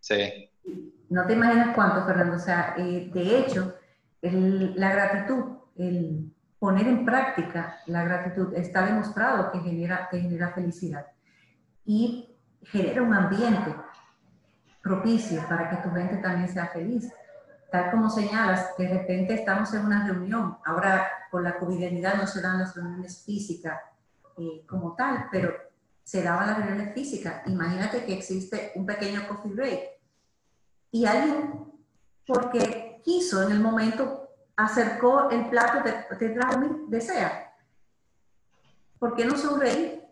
[0.00, 0.50] Sí.
[1.08, 2.36] No te imaginas cuánto, Fernando.
[2.36, 3.74] O sea, eh, de hecho,
[4.22, 11.06] la gratitud, el poner en práctica la gratitud está demostrado que genera, que genera felicidad.
[11.88, 12.32] y
[12.62, 13.72] genera un ambiente
[14.82, 17.12] propicio para que tu gente también sea feliz.
[17.70, 22.40] Tal como señalas, de repente estamos en una reunión, ahora por la covidianidad no se
[22.40, 23.80] dan las reuniones físicas
[24.38, 25.52] eh, como tal, pero
[26.02, 27.42] se daban las reuniones físicas.
[27.46, 29.80] Imagínate que existe un pequeño coffee break
[30.90, 31.72] y alguien,
[32.26, 37.52] porque quiso en el momento, acercó el plato, te, te trajo mi desea.
[38.98, 40.02] ¿Por qué no sonreír?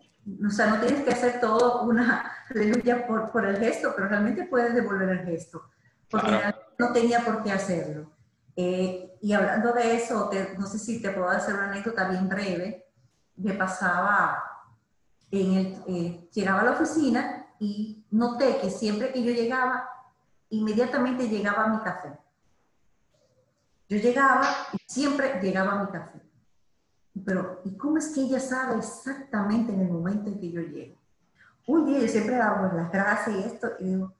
[0.45, 4.45] O sea, no tienes que hacer todo una aleluya por, por el gesto, pero realmente
[4.45, 5.69] puedes devolver el gesto,
[6.09, 6.31] porque
[6.77, 8.11] no tenía por qué hacerlo.
[8.55, 12.85] Eh, y hablando de eso, no sé si te puedo hacer una anécdota bien breve.
[13.37, 14.43] Me pasaba,
[15.31, 19.89] en el, eh, llegaba a la oficina y noté que siempre que yo llegaba,
[20.49, 22.17] inmediatamente llegaba a mi café.
[23.87, 26.21] Yo llegaba y siempre llegaba a mi café.
[27.23, 30.97] Pero, ¿y cómo es que ella sabe exactamente en el momento en que yo llego?
[31.67, 34.13] Un día yo siempre hago las gracias y esto, y digo,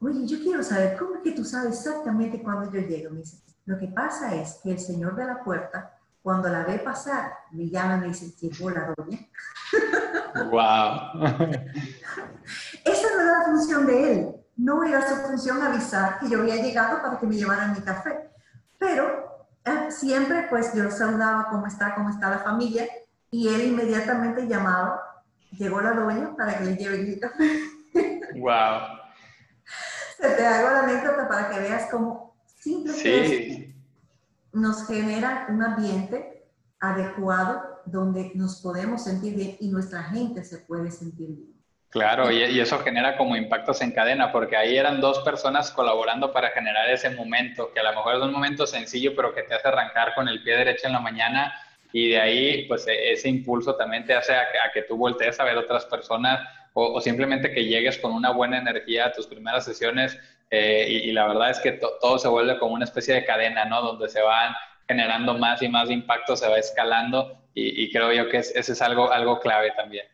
[0.00, 3.10] oye, yo quiero saber, ¿cómo es que tú sabes exactamente cuando yo llego?
[3.10, 6.78] Me dice, lo que pasa es que el señor de la puerta, cuando la ve
[6.78, 9.18] pasar, me llama y me dice, llegó la doña.
[10.50, 11.24] ¡Wow!
[12.84, 14.39] Esa no era la función de él.
[14.60, 18.30] No era su función avisar que yo había llegado para que me llevaran mi café.
[18.78, 22.86] Pero eh, siempre, pues, yo saludaba cómo está, cómo está la familia,
[23.30, 25.00] y él inmediatamente llamaba,
[25.52, 27.60] llegó la doña para que le lleve mi café.
[28.36, 29.00] ¡Wow!
[30.18, 33.74] te hago la anécdota para que veas cómo simplemente
[34.52, 36.46] nos genera un ambiente
[36.78, 41.49] adecuado donde nos podemos sentir bien y nuestra gente se puede sentir bien.
[41.90, 46.50] Claro, y, eso genera como impactos en cadena, porque ahí eran dos personas colaborando para
[46.50, 49.66] generar ese momento, que a lo mejor es un momento sencillo, pero que te hace
[49.66, 51.52] arrancar con el pie derecho en la mañana
[51.92, 55.44] y de ahí, pues e, ese impulso también te hace a, que tú voltees a
[55.44, 60.16] ver otras personas o, simplemente que llegues con una buena energía a tus primeras sesiones
[60.50, 63.82] eh, y, la verdad es que todo se vuelve como una especie de cadena, ¿no?
[63.82, 64.54] Donde se van
[64.86, 69.10] generando más y más impacto, se va escalando y, creo yo que ese es algo,
[69.10, 70.06] algo clave también.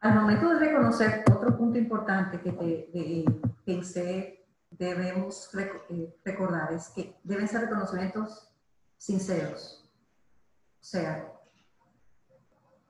[0.00, 3.24] Al momento de reconocer, otro punto importante que te,
[3.64, 8.52] pensé debemos eh, recordar es que deben ser reconocimientos
[8.96, 9.90] sinceros.
[10.80, 11.38] O sea,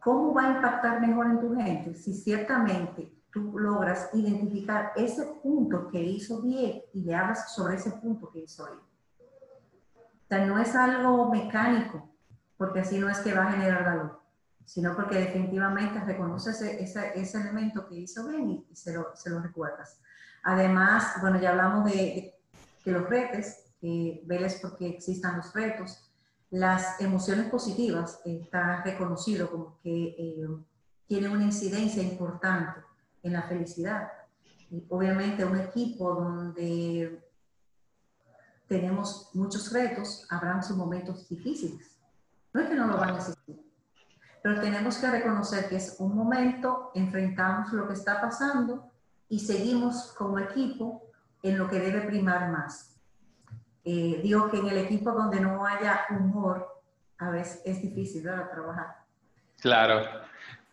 [0.09, 1.95] ¿Cómo va a impactar mejor en tu gente?
[1.95, 7.91] Si ciertamente tú logras identificar ese punto que hizo bien y le hablas sobre ese
[7.91, 8.79] punto que hizo bien.
[8.79, 12.09] O sea, no es algo mecánico,
[12.57, 14.18] porque así no es que va a generar valor,
[14.69, 19.41] sino porque definitivamente reconoces ese, ese, elemento que hizo bien y, se, lo, se, lo,
[19.41, 19.99] recuerdas.
[20.43, 22.35] Además, bueno, ya hablamos de,
[22.85, 23.47] que los retos,
[23.81, 26.11] que veles porque existan los retos,
[26.51, 30.47] las emociones positivas está reconocido como que eh,
[31.07, 32.83] tienen una incidencia importante
[33.23, 34.13] en la felicidad.
[34.71, 37.27] Y obviamente un equipo donde
[38.67, 41.99] tenemos muchos retos, habrán sus momentos difíciles.
[42.53, 43.68] No es que no lo van a existir,
[44.49, 48.91] pero tenemos que reconocer que es un momento, enfrentamos lo que está pasando
[49.29, 51.03] y seguimos como equipo
[51.43, 52.99] en lo que debe primar más.
[53.85, 56.67] Eh, digo que en el equipo donde no haya humor,
[57.19, 58.87] a veces es difícil trabajar.
[59.61, 60.03] Claro,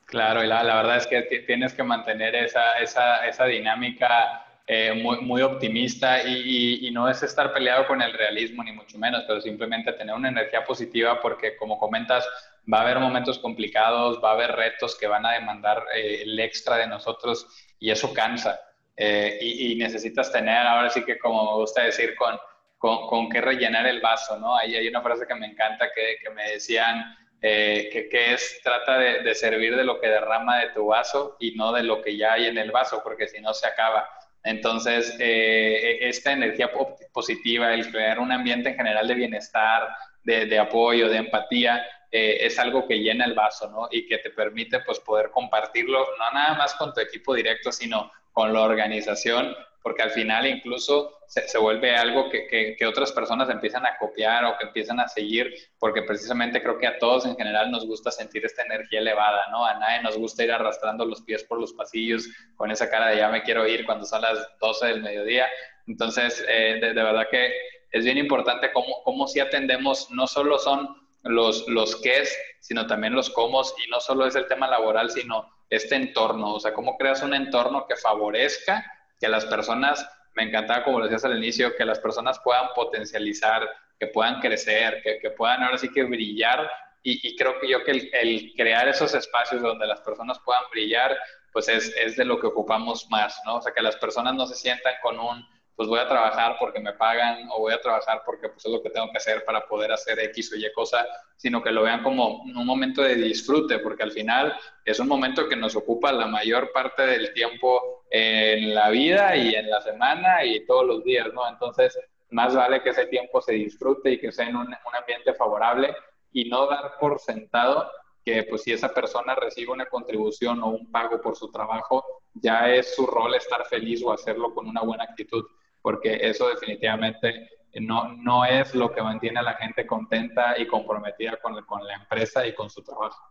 [0.06, 4.94] claro, y la, la, verdad es que tienes que mantener esa, esa, esa dinámica eh,
[5.04, 9.26] muy, muy, optimista y, y, no es estar peleado con el realismo, ni mucho menos,
[9.28, 12.26] pero simplemente tener una energía positiva porque, como comentas,
[12.72, 16.40] va a haber momentos complicados, va a haber retos que van a demandar eh, el
[16.40, 17.48] extra de nosotros
[17.80, 18.60] y eso cansa.
[18.98, 22.38] y, y necesitas tener, ahora sí que como me gusta decir, con
[22.78, 24.56] con, con qué rellenar el vaso, ¿no?
[24.56, 28.60] Ahí hay una frase que me encanta que, que me decían, eh, que, que, es,
[28.64, 32.02] trata de, de, servir de lo que derrama de tu vaso y no de lo
[32.02, 34.08] que ya hay en el vaso, porque si no se acaba.
[34.44, 36.70] Entonces, eh, esta energía
[37.12, 39.90] positiva, el crear un ambiente en general de bienestar,
[40.24, 41.86] de apoyo, de empatía,
[42.16, 43.88] eh, es algo que llena el vaso, ¿no?
[43.92, 48.12] Y que te permite, pues, poder compartirlo, no nada más con tu equipo directo, sino
[48.32, 49.56] con la organización
[49.86, 54.44] porque al final incluso se, se vuelve algo que, que, otras personas empiezan a copiar
[54.46, 58.10] o que empiezan a seguir, porque precisamente creo que a todos en general nos gusta
[58.10, 59.64] sentir esta energía elevada, ¿no?
[59.64, 63.18] A nadie nos gusta ir arrastrando los pies por los pasillos con esa cara de
[63.18, 65.46] ya me quiero ir cuando son las 12 del mediodía.
[65.86, 67.54] Entonces, eh, de, verdad que
[67.92, 73.14] es bien importante cómo, cómo si atendemos, no solo son los, los es, sino también
[73.14, 76.98] los cómo, y no solo es el tema laboral, sino este entorno, o sea, cómo
[76.98, 78.86] creas un entorno que favorezca
[79.20, 83.68] que las personas, me encantaba como lo decías al inicio, que las personas puedan potencializar,
[84.00, 86.70] que puedan crecer, que, que puedan ahora sí que brillar.
[87.08, 91.16] Y, creo que yo que el, crear esos espacios donde las personas puedan brillar,
[91.54, 93.58] pues es, es de lo que ocupamos más, ¿no?
[93.58, 96.80] O sea, que las personas no se sientan con un pues voy a trabajar porque
[96.80, 99.68] me pagan o voy a trabajar porque pues es lo que tengo que hacer para
[99.68, 101.06] poder hacer X o Y cosa,
[101.36, 104.56] sino que lo vean como un momento de disfrute, porque al final
[104.86, 109.54] es un momento que nos ocupa la mayor parte del tiempo en la vida y
[109.54, 111.48] en la semana y todos los días, ¿no?
[111.50, 112.00] Entonces,
[112.30, 115.94] más vale que ese tiempo se disfrute y que sea en un, un ambiente favorable
[116.32, 117.92] y no dar por sentado
[118.24, 122.04] que pues si esa persona recibe una contribución o un pago por su trabajo,
[122.34, 125.46] ya es su rol estar feliz o hacerlo con una buena actitud
[125.86, 127.48] porque eso definitivamente
[127.80, 131.94] no, no es lo que mantiene a la gente contenta y comprometida con, con la
[131.94, 133.24] empresa y con su trabajo.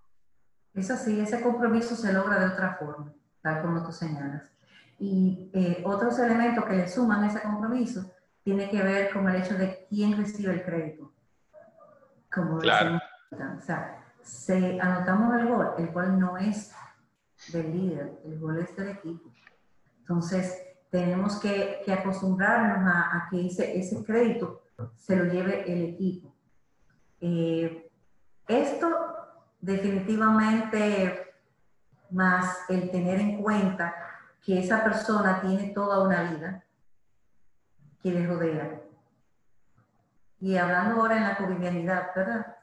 [0.73, 4.53] Eso sí, ese compromiso se logra de otra forma, tal como tú señalas.
[5.01, 8.09] Y eh, otros elementos que le suman a ese compromiso
[8.45, 11.13] tiene que ver con el hecho de quién recibe el crédito.
[12.33, 13.01] Como claro.
[13.33, 16.73] o sea, se, anotamos el gol, el gol no es
[17.53, 19.33] del líder, el gol es del equipo.
[19.99, 24.63] Entonces, tenemos que, acostumbrarnos a, que ese, crédito
[24.97, 26.33] se lo lleve el equipo.
[27.21, 27.91] Eh,
[28.47, 28.89] esto
[29.61, 31.35] definitivamente,
[32.11, 33.93] más el tener en cuenta
[34.41, 36.65] que esa persona tiene toda una vida
[38.01, 38.81] que le rodea.
[40.39, 42.57] Y hablando ahora en la cotidianidad, ¿verdad?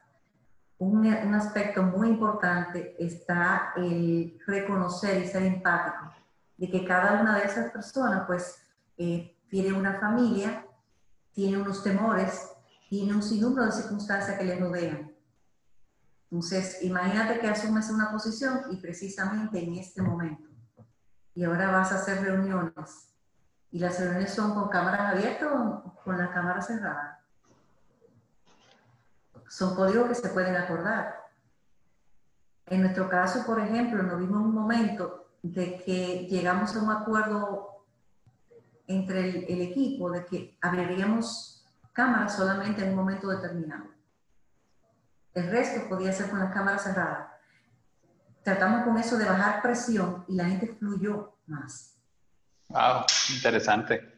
[0.78, 6.21] Un, un aspecto muy importante está el reconocer y ser empático
[6.56, 8.62] de que cada una de esas personas pues
[8.96, 10.66] eh, tiene una familia,
[11.32, 12.50] tiene unos temores,
[12.88, 15.12] tiene un sinnúmero de circunstancias que le rodean.
[16.30, 20.48] Entonces, imagínate que asumes una posición y precisamente en este momento.
[21.34, 23.14] Y ahora vas a hacer reuniones.
[23.70, 27.18] Y las reuniones son con cámaras abiertas o con las cámaras cerradas.
[29.48, 31.22] Son códigos que se pueden acordar.
[32.66, 37.84] En nuestro caso, por ejemplo, nos vimos un momento de que llegamos a un acuerdo
[38.86, 43.86] entre el, equipo de que abriríamos cámaras solamente en un momento determinado.
[45.34, 47.28] El resto podía ser con las cámaras cerradas.
[48.42, 51.96] Tratamos con eso de bajar presión y la gente fluyó más.
[52.68, 54.12] Wow, interesante.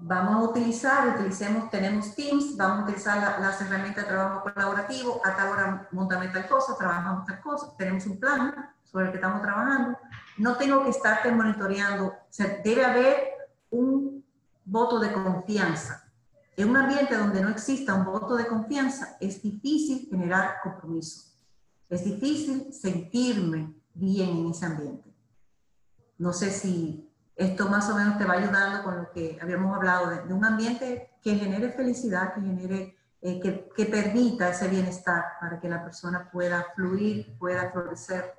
[0.00, 5.36] Vamos a utilizar, utilicemos, tenemos Teams, vamos a utilizar las herramientas de trabajo colaborativo, a
[5.36, 8.54] tal hora montame tal cosa, trabajamos tal cosa, tenemos un plan
[8.90, 9.98] sobre el que estamos trabajando
[10.38, 12.06] no tengo que estarte monitoreando.
[12.06, 13.16] O debe haber
[13.70, 14.24] un
[14.64, 16.04] voto de confianza.
[16.56, 21.32] En un ambiente donde no exista un voto de confianza, es difícil generar compromiso.
[21.88, 25.14] Es difícil sentirme bien en ese ambiente.
[26.18, 30.10] No sé si esto más o menos te va ayudando con lo que habíamos hablado
[30.10, 35.68] de, un ambiente que genere felicidad, que genere, eh, que permita ese bienestar para que
[35.68, 38.34] la persona pueda fluir, pueda florecer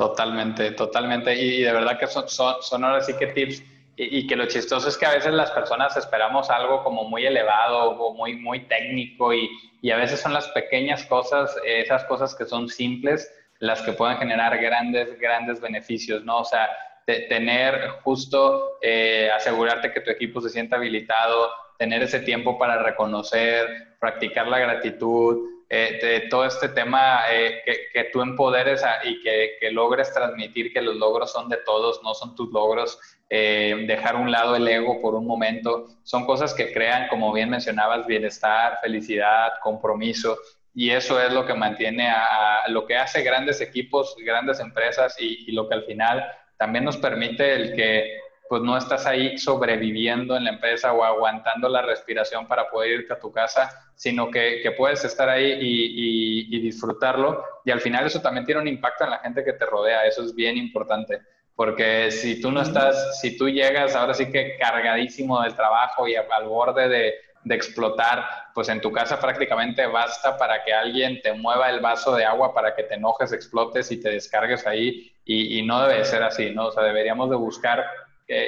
[0.00, 1.34] Totalmente, totalmente.
[1.34, 3.62] Y de verdad que son, son, ahora sí que tips.
[3.96, 7.90] Y, que lo chistoso es que a veces las personas esperamos algo como muy elevado
[7.90, 9.50] o muy, muy técnico y,
[9.82, 14.16] y a veces son las pequeñas cosas, esas cosas que son simples, las que pueden
[14.16, 16.38] generar grandes, grandes beneficios, ¿no?
[16.38, 16.70] O sea,
[17.04, 23.96] tener justo, eh, asegurarte que tu equipo se sienta habilitado, tener ese tiempo para reconocer,
[23.98, 29.52] practicar la gratitud, eh, de todo este tema, eh, que, que, tú empoderes y que,
[29.60, 32.98] que, logres transmitir que los logros son de todos, no son tus logros,
[33.28, 37.50] eh, dejar un lado el ego por un momento, son cosas que crean, como bien
[37.50, 40.36] mencionabas, bienestar, felicidad, compromiso,
[40.74, 45.44] y eso es lo que mantiene a, lo que hace grandes equipos, grandes empresas y,
[45.48, 46.26] y lo que al final
[46.58, 48.18] también nos permite el que
[48.50, 53.12] pues no estás ahí sobreviviendo en la empresa o aguantando la respiración para poder irte
[53.12, 57.44] a tu casa, sino que, que puedes estar ahí y, y, disfrutarlo.
[57.64, 60.24] Y al final eso también tiene un impacto en la gente que te rodea, eso
[60.24, 61.20] es bien importante,
[61.54, 66.16] porque si tú no estás, si tú llegas ahora sí que cargadísimo del trabajo y
[66.16, 71.34] al borde de, de explotar, pues en tu casa prácticamente basta para que alguien te
[71.34, 75.60] mueva el vaso de agua para que te enojes, explotes y te descargues ahí y,
[75.60, 76.66] y no debe ser así, ¿no?
[76.66, 77.86] O sea, deberíamos de buscar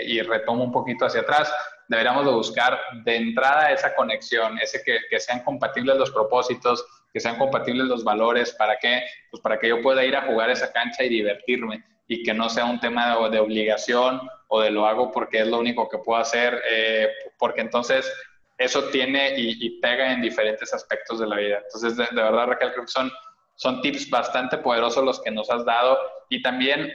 [0.07, 1.53] y retomo un poquito hacia atrás,
[1.89, 7.21] deberíamos de buscar de entrada esa conexión, ese que, que, sean compatibles los propósitos, que
[7.21, 10.73] sean compatibles los valores, para que, pues para que yo pueda ir a jugar esa
[10.73, 14.87] cancha y divertirme y que no sea un tema de, de obligación o de lo
[14.87, 18.11] hago porque es lo único que puedo hacer, eh, porque entonces
[18.59, 21.63] eso tiene y, pega en diferentes aspectos de la vida.
[21.65, 23.11] Entonces, de, de verdad, Raquel, creo que son,
[23.57, 26.93] son tips bastante poderosos los que nos has dado y también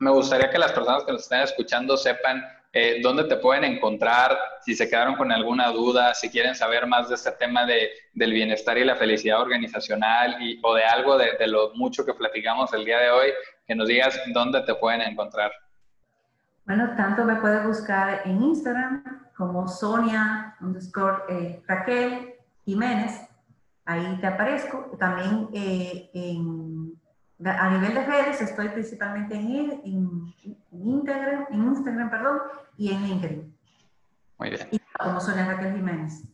[0.00, 2.42] me gustaría que las personas que nos estén escuchando sepan
[2.72, 7.08] eh, dónde te pueden encontrar, si se quedaron con alguna duda, si quieren saber más
[7.08, 11.36] de este tema de, del bienestar y la felicidad organizacional y, o de algo de,
[11.38, 13.28] de, lo mucho que platicamos el día de hoy,
[13.66, 15.52] que nos digas dónde te pueden encontrar.
[16.64, 19.02] Bueno, tanto me puedes buscar en Instagram
[19.36, 23.28] como Sonia underscore eh, Raquel Jiménez,
[23.84, 24.96] ahí te aparezco.
[24.98, 26.94] También eh, en
[27.44, 32.38] a nivel de redes estoy principalmente en, en, en, Instagram, en Instagram perdón,
[32.76, 33.56] y en LinkedIn.
[34.38, 34.68] Muy bien.
[34.70, 36.24] Y como Raquel Jiménez.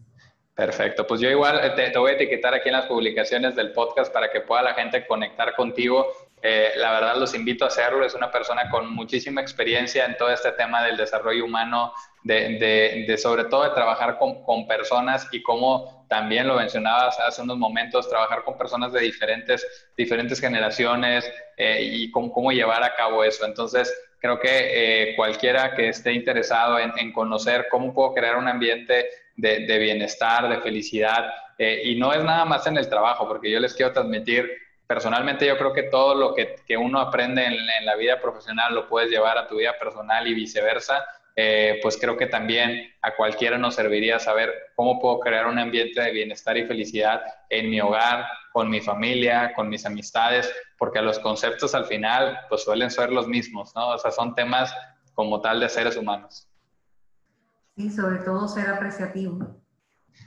[0.54, 3.72] Perfecto, pues yo igual eh, te, te, voy a etiquetar aquí en las publicaciones del
[3.72, 6.07] podcast para que pueda la gente conectar contigo.
[6.40, 10.30] Eh, la verdad los invito a hacerlo, es una persona con muchísima experiencia en todo
[10.30, 11.92] este tema del desarrollo humano,
[12.24, 17.18] de, de, de sobre todo de trabajar con, con, personas y como también lo mencionabas
[17.20, 22.82] hace unos momentos, trabajar con personas de diferentes, diferentes generaciones eh, y cómo, cómo, llevar
[22.82, 23.44] a cabo eso.
[23.44, 29.07] Entonces, creo que eh, cualquiera que esté interesado en, conocer cómo puedo crear un ambiente
[29.36, 33.61] de, bienestar, de felicidad, eh, y no es nada más en el trabajo, porque yo
[33.61, 34.50] les quiero transmitir
[34.86, 38.72] personalmente yo creo que todo lo que, que uno aprende en, en, la vida profesional
[38.72, 41.04] lo puedes llevar a tu vida personal y viceversa
[41.39, 46.01] eh, pues creo que también a cualquiera nos serviría saber cómo puedo crear un ambiente
[46.01, 48.24] de bienestar y felicidad en mi hogar,
[48.55, 53.28] con mi familia, con mis amistades, porque los conceptos al final pues suelen ser los
[53.28, 53.89] mismos, ¿no?
[53.89, 54.74] O sea, son temas
[55.12, 56.49] como tal de seres humanos.
[57.76, 59.61] Sí, sobre todo ser apreciativo.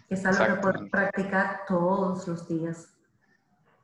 [0.10, 2.99] Es algo que podemos practicar todos los días.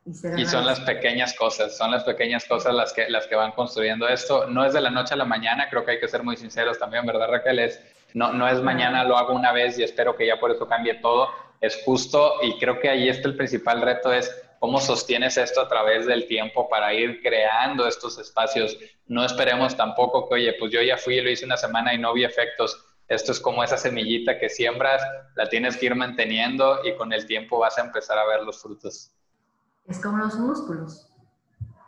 [0.06, 4.06] Y son las pequeñas cosas, son las pequeñas cosas las que, las que van construyendo
[4.06, 4.46] esto.
[4.46, 6.78] No es de la noche a la mañana, creo que hay que ser muy sinceros
[6.78, 7.58] también, ¿verdad Raquel?
[7.58, 7.82] Es,
[8.14, 10.94] no, no es mañana lo hago una vez y espero que ya por eso cambie
[10.94, 11.28] todo.
[11.60, 14.30] Es justo y creo que ahí está el principal reto, es
[14.60, 18.78] cómo sostienes esto a través del tiempo para ir creando estos espacios.
[19.06, 21.98] No esperemos tampoco que, oye, pues yo ya fui y lo hice una semana y
[21.98, 22.80] no vi efectos.
[23.08, 25.02] Esto es como esa semillita que siembras,
[25.34, 28.62] la tienes que ir manteniendo y con el tiempo vas a empezar a ver los
[28.62, 29.15] frutos.
[29.88, 31.08] Es como los músculos.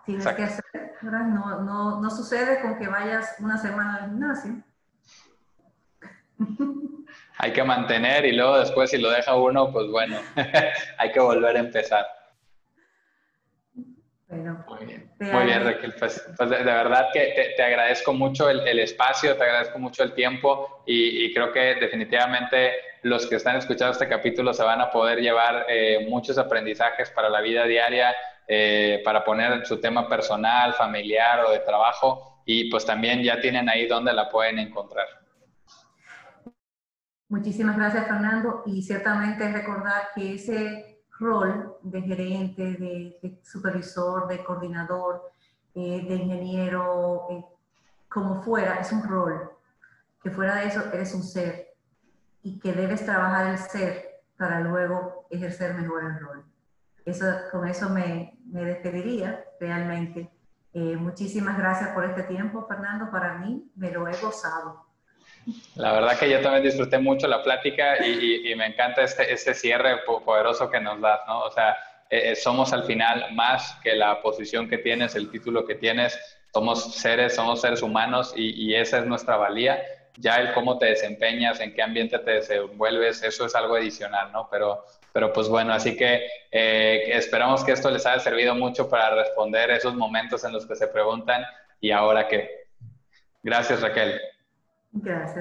[0.05, 0.37] Tienes Exacto.
[0.37, 1.27] que hacer, ¿verdad?
[1.27, 4.63] No, no, no sucede con que vayas una semana al gimnasio.
[7.39, 10.19] Hay que mantener y luego después si lo deja uno, pues bueno,
[10.99, 12.07] hay que volver a empezar.
[14.29, 15.95] Bueno, muy bien, muy bien Raquel.
[15.99, 19.79] Pues, pues de, de, verdad que te, te agradezco mucho el, el, espacio, te agradezco
[19.79, 22.73] mucho el tiempo y, y, creo que definitivamente
[23.03, 27.31] los que están escuchando este capítulo se van a poder llevar eh, muchos aprendizajes para
[27.31, 28.15] la vida diaria,
[28.47, 33.69] eh, para poner su tema personal, familiar o de trabajo y pues también ya tienen
[33.69, 35.07] ahí donde la pueden encontrar.
[37.31, 44.45] Muchísimas gracias Fernando y ciertamente recordar que ese rol de gerente, de, de supervisor, de
[44.45, 45.31] coordinador,
[45.75, 47.45] eh, de ingeniero, eh,
[48.09, 49.51] como fuera, es un rol,
[50.23, 51.75] que fuera de eso eres un ser
[52.43, 56.45] y que debes trabajar el ser para luego ejercer mejor el rol.
[57.05, 60.31] Eso, con eso me, me despediría realmente.
[60.73, 63.11] Eh, muchísimas gracias por este tiempo, Fernando.
[63.11, 64.88] Para mí me lo he gozado.
[65.77, 69.33] La verdad que yo también disfruté mucho la plática y, y, y me encanta este,
[69.33, 71.41] este, cierre poderoso que nos das, ¿no?
[71.41, 71.77] O sea,
[72.11, 76.19] eh, somos al final más que la posición que tienes, el título que tienes,
[76.53, 79.81] somos seres, somos seres humanos y, y esa es nuestra valía.
[80.17, 84.49] Ya el cómo te desempeñas, en qué ambiente te desenvuelves, eso es algo adicional, ¿no?
[84.51, 89.15] Pero, pero pues bueno, así que eh, esperamos que esto les haya servido mucho para
[89.15, 91.45] responder esos momentos en los que se preguntan
[91.81, 92.67] y ahora qué.
[93.43, 94.21] Gracias, Raquel.
[95.05, 95.37] Yes,